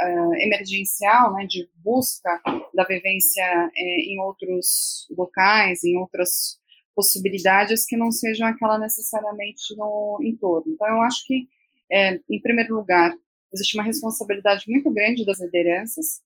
[0.00, 2.40] é, emergencial né, de busca
[2.74, 3.42] da vivência
[3.76, 6.58] é, em outros locais, em outras
[6.94, 10.72] possibilidades que não sejam aquela necessariamente no entorno.
[10.72, 11.46] Então, eu acho que,
[11.90, 13.14] é, em primeiro lugar,
[13.52, 16.20] existe uma responsabilidade muito grande das lideranças,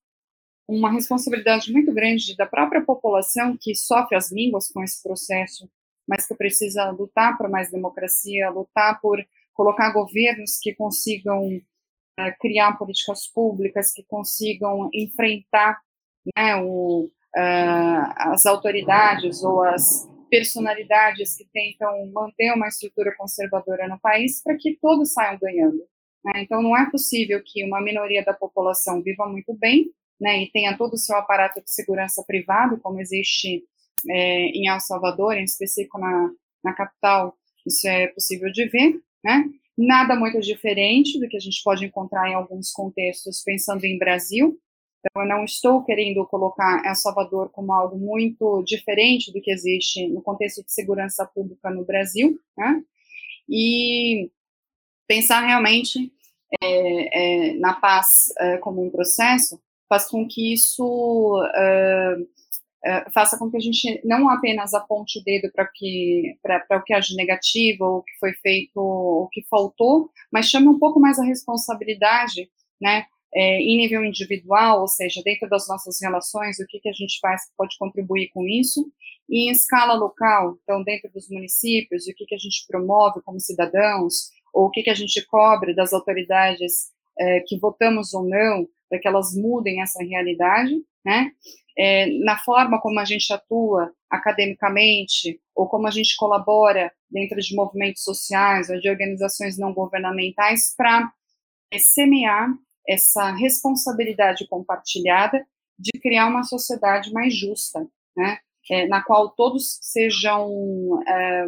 [0.77, 5.69] uma responsabilidade muito grande da própria população que sofre as línguas com esse processo,
[6.09, 9.23] mas que precisa lutar por mais democracia, lutar por
[9.53, 11.61] colocar governos que consigam
[12.19, 15.79] é, criar políticas públicas, que consigam enfrentar
[16.37, 17.05] né, o,
[17.37, 24.57] uh, as autoridades ou as personalidades que tentam manter uma estrutura conservadora no país para
[24.57, 25.79] que todos saiam ganhando.
[26.25, 26.43] Né?
[26.43, 29.93] Então, não é possível que uma minoria da população viva muito bem
[30.23, 33.65] né, e tenha todo o seu aparato de segurança privado, como existe
[34.09, 36.31] é, em El Salvador, em específico na,
[36.63, 37.37] na capital,
[37.67, 39.45] isso é possível de ver, né?
[39.77, 44.57] Nada muito diferente do que a gente pode encontrar em alguns contextos, pensando em Brasil,
[45.01, 50.07] Então, eu não estou querendo colocar El Salvador como algo muito diferente do que existe
[50.07, 52.81] no contexto de segurança pública no Brasil, né?
[53.49, 54.31] E
[55.09, 56.13] pensar realmente
[56.63, 59.61] é, é, na paz é, como um processo
[59.93, 62.17] faz com que isso é,
[62.83, 66.83] é, faça com que a gente não apenas aponte o dedo para que para o
[66.83, 70.99] que de negativo ou o que foi feito o que faltou, mas chame um pouco
[70.99, 72.49] mais a responsabilidade,
[72.81, 73.05] né,
[73.35, 77.19] é, em nível individual, ou seja, dentro das nossas relações, o que, que a gente
[77.21, 78.91] faz que pode contribuir com isso,
[79.29, 83.39] e em escala local, então dentro dos municípios, o que, que a gente promove como
[83.39, 88.67] cidadãos, ou o que, que a gente cobra das autoridades é, que votamos ou não,
[88.93, 91.33] para que elas mudem essa realidade, né?
[91.79, 97.57] É, na forma como a gente atua academicamente, ou como a gente colabora dentro de
[97.57, 101.11] movimentos sociais ou de organizações não governamentais para
[101.73, 102.51] é, semear
[102.87, 105.43] essa responsabilidade compartilhada
[105.79, 108.41] de criar uma sociedade mais justa, né?
[108.71, 111.47] É, na qual todos sejam é,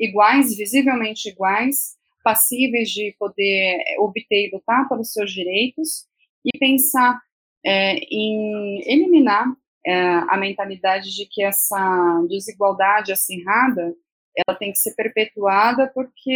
[0.00, 6.10] iguais, visivelmente iguais, passíveis de poder obter e lutar pelos seus direitos,
[6.44, 7.20] e pensar
[7.64, 9.46] é, em eliminar
[9.86, 9.94] é,
[10.28, 13.94] a mentalidade de que essa desigualdade acirrada
[14.36, 16.30] ela tem que ser perpetuada porque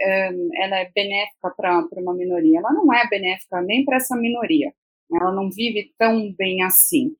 [0.00, 0.28] é,
[0.62, 2.58] ela é benéfica para uma minoria.
[2.58, 4.72] Ela não é benéfica nem para essa minoria.
[5.10, 5.18] Né?
[5.20, 7.16] Ela não vive tão bem assim.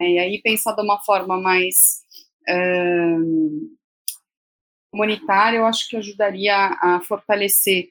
[0.00, 0.10] Né?
[0.12, 2.02] E aí pensar de uma forma mais
[2.48, 3.16] é,
[4.90, 7.88] comunitária, eu acho que ajudaria a fortalecer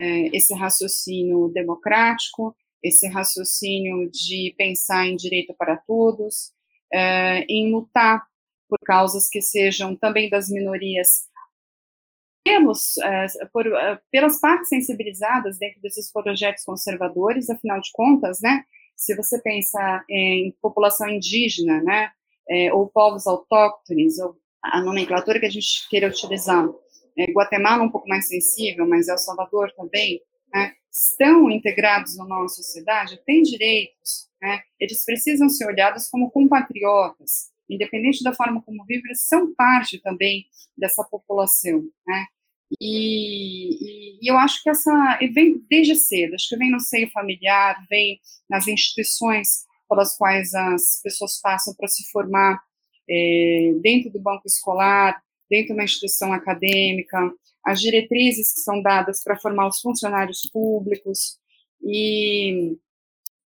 [0.00, 6.52] é, esse raciocínio democrático, esse raciocínio de pensar em direito para todos,
[6.92, 8.22] é, em lutar
[8.68, 11.28] por causas que sejam também das minorias,
[12.44, 18.64] pelos, é, por, é, pelas partes sensibilizadas dentro desses projetos conservadores, afinal de contas, né,
[18.96, 22.10] se você pensa em população indígena, né,
[22.48, 26.68] é, ou povos autóctones, ou a nomenclatura que a gente queira utilizar,
[27.18, 30.20] é, Guatemala um pouco mais sensível, mas El Salvador também,
[30.52, 37.50] né, estão integrados na nossa sociedade, têm direitos, né, eles precisam ser olhados como compatriotas,
[37.68, 40.44] independente da forma como vivem, eles são parte também
[40.76, 42.26] dessa população, né?
[42.80, 47.10] E, e, e, eu acho que essa vem desde cedo, acho que vem no seio
[47.10, 52.58] familiar, vem nas instituições pelas quais as pessoas passam para se formar
[53.08, 57.30] é, dentro do banco escolar, dentro de uma instituição acadêmica,
[57.64, 61.38] as diretrizes que são dadas para formar os funcionários públicos
[61.82, 62.76] e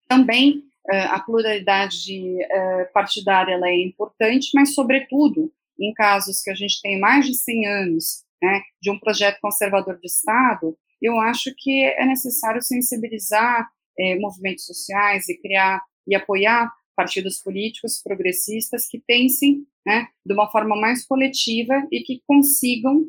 [0.08, 6.54] também eh, a pluralidade eh, partidária ela é importante, mas, sobretudo, em casos que a
[6.54, 11.52] gente tem mais de 100 anos né, de um projeto conservador de Estado, eu acho
[11.56, 13.68] que é necessário sensibilizar
[13.98, 20.50] eh, movimentos sociais e criar e apoiar partidos políticos progressistas que pensem né, de uma
[20.50, 23.04] forma mais coletiva e que consigam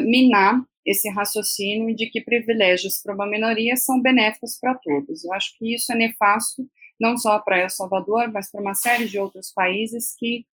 [0.00, 5.24] minar esse raciocínio de que privilégios para uma minoria são benéficos para todos.
[5.24, 6.66] Eu acho que isso é nefasto
[6.98, 10.44] não só para El Salvador, mas para uma série de outros países que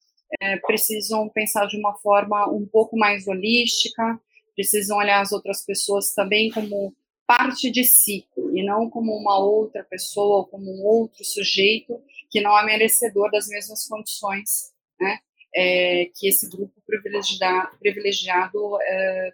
[0.41, 4.19] é, precisam pensar de uma forma um pouco mais holística,
[4.56, 6.93] precisam olhar as outras pessoas também como
[7.26, 11.99] parte de si, e não como uma outra pessoa, como um outro sujeito
[12.30, 15.18] que não é merecedor das mesmas condições né,
[15.56, 19.34] é, que esse grupo privilegiado, privilegiado é,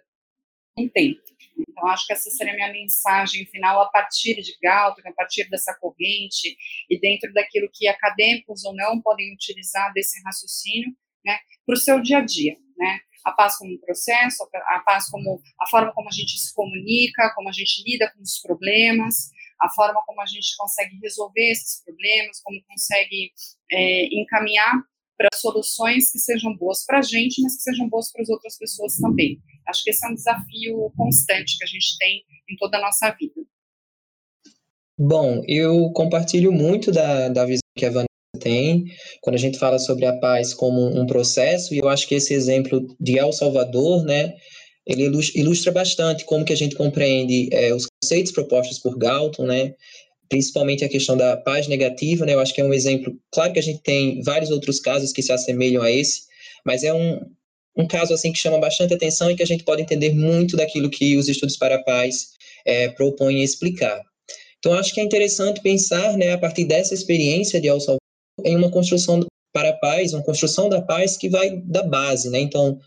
[0.94, 1.18] tem.
[1.68, 5.48] Então, acho que essa seria a minha mensagem final a partir de Galton, a partir
[5.50, 6.56] dessa corrente
[6.88, 10.90] e dentro daquilo que acadêmicos ou não podem utilizar desse raciocínio
[11.24, 12.56] né, para o seu dia a dia.
[12.76, 13.00] Né?
[13.24, 17.32] A paz como um processo, a paz como a forma como a gente se comunica,
[17.34, 19.30] como a gente lida com os problemas,
[19.60, 23.32] a forma como a gente consegue resolver esses problemas, como consegue
[23.70, 24.82] é, encaminhar
[25.16, 28.56] para soluções que sejam boas para a gente, mas que sejam boas para as outras
[28.58, 29.38] pessoas também.
[29.68, 33.10] Acho que esse é um desafio constante que a gente tem em toda a nossa
[33.18, 33.40] vida.
[34.98, 38.08] Bom, eu compartilho muito da, da visão que a Vanessa
[38.38, 38.84] tem
[39.20, 42.34] quando a gente fala sobre a paz como um processo, e eu acho que esse
[42.34, 44.34] exemplo de El Salvador, né,
[44.86, 49.74] ele ilustra bastante como que a gente compreende é, os conceitos propostos por Galton, né,
[50.32, 53.58] principalmente a questão da paz negativa, né, eu acho que é um exemplo, claro que
[53.58, 56.22] a gente tem vários outros casos que se assemelham a esse,
[56.64, 57.20] mas é um,
[57.76, 60.88] um caso assim que chama bastante atenção e que a gente pode entender muito daquilo
[60.88, 62.30] que os estudos para a paz
[62.64, 64.00] é, propõem explicar.
[64.58, 68.00] Então, acho que é interessante pensar, né, a partir dessa experiência de El Salvador,
[68.42, 69.20] em uma construção
[69.52, 72.40] para a paz, uma construção da paz que vai da base, né?
[72.40, 72.80] Então,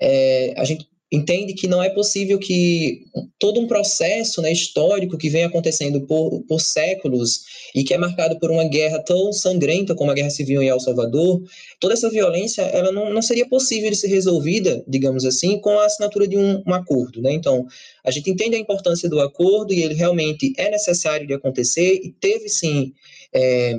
[0.00, 3.04] é, a gente entende que não é possível que
[3.38, 7.42] todo um processo né, histórico que vem acontecendo por, por séculos
[7.74, 10.80] e que é marcado por uma guerra tão sangrenta como a Guerra Civil em El
[10.80, 11.42] Salvador,
[11.78, 15.84] toda essa violência ela não, não seria possível de ser resolvida, digamos assim, com a
[15.84, 17.20] assinatura de um, um acordo.
[17.20, 17.32] Né?
[17.32, 17.66] Então,
[18.02, 22.10] a gente entende a importância do acordo e ele realmente é necessário de acontecer e
[22.10, 22.94] teve, sim,
[23.34, 23.78] é,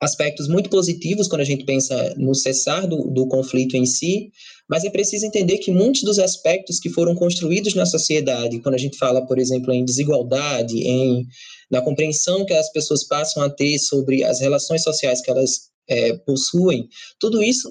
[0.00, 4.30] aspectos muito positivos quando a gente pensa no cessar do, do conflito em si,
[4.68, 8.78] mas é preciso entender que muitos dos aspectos que foram construídos na sociedade, quando a
[8.78, 11.26] gente fala, por exemplo, em desigualdade, em
[11.70, 16.14] na compreensão que as pessoas passam a ter sobre as relações sociais que elas é,
[16.18, 16.88] possuem,
[17.20, 17.70] tudo isso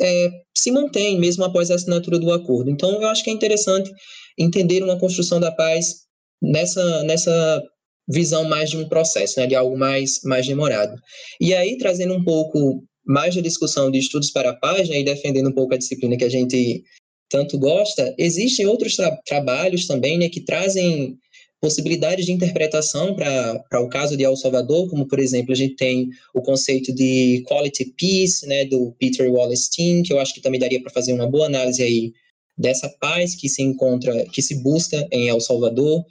[0.00, 2.70] é, se mantém mesmo após a assinatura do acordo.
[2.70, 3.90] Então, eu acho que é interessante
[4.38, 6.04] entender uma construção da paz
[6.40, 7.62] nessa, nessa
[8.08, 10.94] visão mais de um processo, né, de algo mais, mais demorado.
[11.40, 15.50] E aí, trazendo um pouco mais da discussão de estudos para a página e defendendo
[15.50, 16.82] um pouco a disciplina que a gente
[17.28, 21.18] tanto gosta, existem outros tra trabalhos também né, que trazem
[21.60, 26.10] possibilidades de interpretação para o caso de El Salvador, como, por exemplo, a gente tem
[26.34, 30.82] o conceito de quality peace, né, do Peter Wallerstein, que eu acho que também daria
[30.82, 32.12] para fazer uma boa análise aí
[32.56, 36.04] dessa paz que se encontra, que se busca em El Salvador.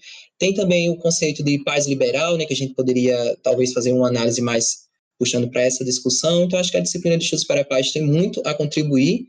[0.44, 4.10] Tem também o conceito de paz liberal, né, que a gente poderia talvez fazer uma
[4.10, 6.44] análise mais puxando para essa discussão.
[6.44, 9.28] Então, acho que a disciplina de estudos para a paz tem muito a contribuir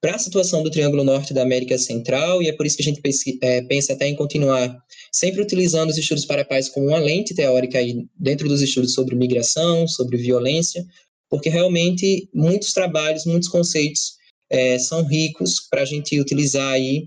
[0.00, 2.86] para a situação do Triângulo Norte da América Central, e é por isso que a
[2.86, 3.00] gente
[3.40, 4.76] é, pensa até em continuar
[5.12, 8.94] sempre utilizando os estudos para a paz como uma lente teórica aí dentro dos estudos
[8.94, 10.84] sobre migração, sobre violência,
[11.30, 14.16] porque realmente muitos trabalhos, muitos conceitos
[14.50, 17.06] é, são ricos para a gente utilizar aí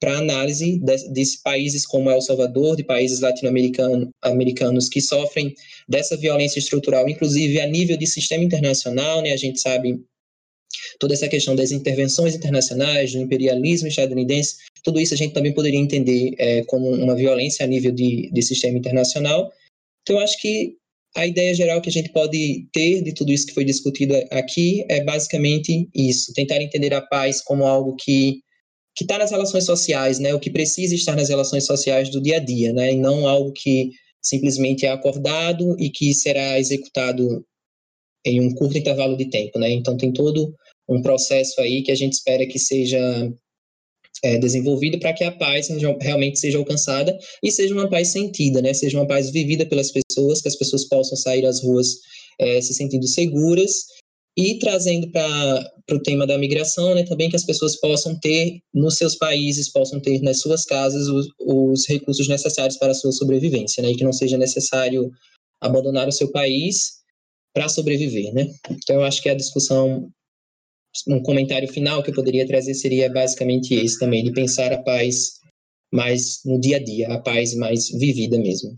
[0.00, 5.54] para análise de, de, países como El Salvador, de países latino-americanos que sofrem
[5.86, 9.32] dessa violência estrutural, inclusive a nível de sistema internacional, né?
[9.32, 10.02] A gente sabe
[10.98, 15.78] toda essa questão das intervenções internacionais, do imperialismo estadunidense, tudo isso a gente também poderia
[15.78, 19.52] entender é, como uma violência a nível de, de sistema internacional.
[20.02, 20.76] Então, eu acho que
[21.14, 24.84] a ideia geral que a gente pode ter de tudo isso que foi discutido aqui
[24.88, 28.40] é basicamente isso: tentar entender a paz como algo que
[28.94, 30.34] que está nas relações sociais, né?
[30.34, 32.92] O que precisa estar nas relações sociais do dia a dia, né?
[32.92, 33.90] E não algo que
[34.22, 37.44] simplesmente é acordado e que será executado
[38.24, 39.70] em um curto intervalo de tempo, né?
[39.70, 40.54] Então tem todo
[40.88, 43.32] um processo aí que a gente espera que seja
[44.22, 45.68] é, desenvolvido para que a paz
[46.00, 48.74] realmente seja alcançada e seja uma paz sentida, né?
[48.74, 51.96] Seja uma paz vivida pelas pessoas, que as pessoas possam sair às ruas
[52.38, 53.86] é, se sentindo seguras
[54.40, 58.96] e trazendo para o tema da migração, né, também que as pessoas possam ter nos
[58.96, 63.82] seus países, possam ter nas suas casas os, os recursos necessários para a sua sobrevivência,
[63.82, 65.10] né, e que não seja necessário
[65.60, 67.00] abandonar o seu país
[67.52, 68.46] para sobreviver, né.
[68.70, 70.10] Então, eu acho que a discussão,
[71.06, 75.38] um comentário final que eu poderia trazer seria basicamente esse também, de pensar a paz
[75.92, 78.70] mais no dia a dia, a paz mais vivida mesmo.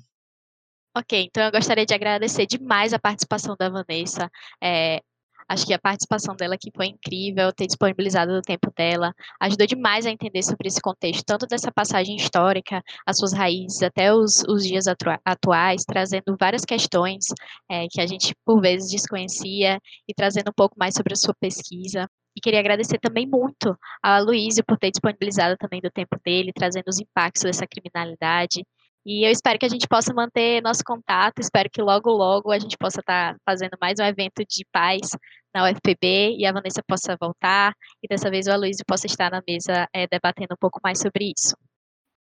[0.97, 4.31] Ok, então eu gostaria de agradecer demais a participação da Vanessa.
[4.63, 5.01] É,
[5.48, 10.06] Acho que a participação dela aqui foi incrível, ter disponibilizado o tempo dela, ajudou demais
[10.06, 14.64] a entender sobre esse contexto, tanto dessa passagem histórica, as suas raízes, até os, os
[14.64, 14.85] dias
[15.24, 17.27] atuais, trazendo várias questões
[17.70, 19.78] é, que a gente, por vezes, desconhecia
[20.09, 22.09] e trazendo um pouco mais sobre a sua pesquisa.
[22.35, 26.89] E queria agradecer também muito a Luísio por ter disponibilizado também do tempo dele, trazendo
[26.89, 28.64] os impactos dessa criminalidade
[29.05, 32.59] e eu espero que a gente possa manter nosso contato, espero que logo, logo a
[32.59, 35.11] gente possa estar tá fazendo mais um evento de paz
[35.53, 39.43] na UFPB e a Vanessa possa voltar e dessa vez o Aloysio possa estar na
[39.47, 41.57] mesa é, debatendo um pouco mais sobre isso.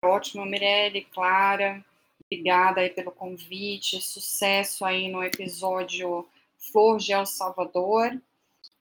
[0.05, 1.85] Ótimo, Mirelle, Clara,
[2.25, 6.27] obrigada aí pelo convite, sucesso aí no episódio
[6.59, 8.19] Flor de El Salvador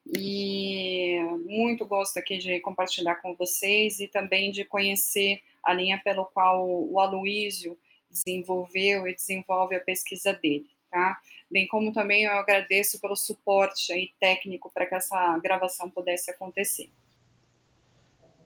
[0.06, 6.24] e muito gosto aqui de compartilhar com vocês e também de conhecer a linha pelo
[6.24, 7.78] qual o Aloísio
[8.12, 11.18] desenvolveu e desenvolve a pesquisa dele, tá?
[11.50, 16.90] Bem como também eu agradeço pelo suporte aí técnico para que essa gravação pudesse acontecer.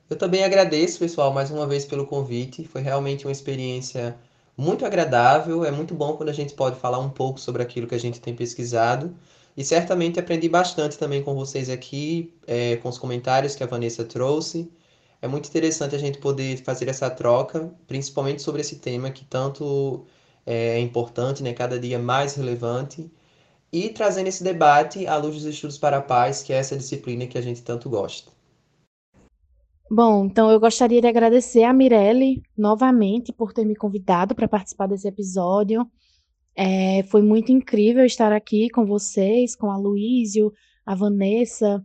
[0.09, 2.65] Eu também agradeço, pessoal, mais uma vez pelo convite.
[2.65, 4.17] Foi realmente uma experiência
[4.57, 5.65] muito agradável.
[5.65, 8.21] É muito bom quando a gente pode falar um pouco sobre aquilo que a gente
[8.21, 9.17] tem pesquisado.
[9.57, 14.05] E certamente aprendi bastante também com vocês aqui, é, com os comentários que a Vanessa
[14.05, 14.71] trouxe
[15.21, 20.07] é muito interessante a gente poder fazer essa troca, principalmente sobre esse tema que tanto
[20.45, 23.11] é importante, né, cada dia mais relevante,
[23.73, 27.27] e trazendo esse debate à luz dos estudos para a paz, que é essa disciplina
[27.27, 28.31] que a gente tanto gosta.
[29.91, 34.87] Bom, então eu gostaria de agradecer a Mirelle novamente por ter me convidado para participar
[34.87, 35.89] desse episódio.
[36.57, 40.53] É, foi muito incrível estar aqui com vocês, com a Luísio,
[40.85, 41.85] a Vanessa,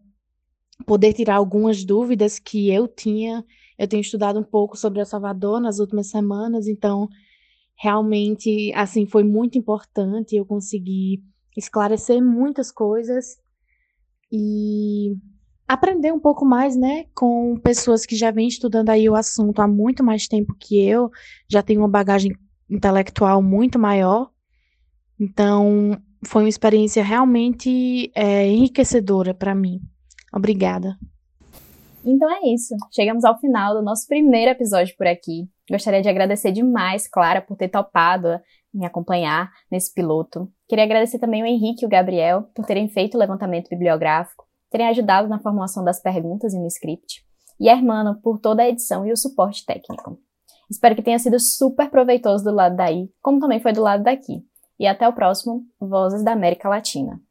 [0.82, 3.44] poder tirar algumas dúvidas que eu tinha
[3.78, 7.08] Eu tenho estudado um pouco sobre El Salvador nas últimas semanas, então
[7.76, 11.24] realmente assim foi muito importante eu conseguir
[11.58, 13.38] esclarecer muitas coisas
[14.32, 15.16] e
[15.68, 19.68] aprender um pouco mais, né, com pessoas que já vêm estudando aí o assunto há
[19.68, 21.10] muito mais tempo que eu,
[21.50, 22.32] já tenho uma bagagem
[22.70, 24.30] intelectual muito maior.
[25.20, 29.82] Então, foi uma experiência realmente é, enriquecedora para mim.
[30.34, 30.98] Obrigada.
[32.04, 32.76] Então é isso.
[32.92, 35.48] Chegamos ao final do nosso primeiro episódio por aqui.
[35.70, 38.40] Gostaria de agradecer demais, Clara, por ter topado
[38.74, 40.50] me acompanhar nesse piloto.
[40.68, 44.88] Queria agradecer também o Henrique e o Gabriel por terem feito o levantamento bibliográfico, terem
[44.88, 47.24] ajudado na formulação das perguntas e no script,
[47.60, 50.18] e a Hermano por toda a edição e o suporte técnico.
[50.70, 54.42] Espero que tenha sido super proveitoso do lado daí, como também foi do lado daqui.
[54.80, 57.22] E até o próximo Vozes da América Latina.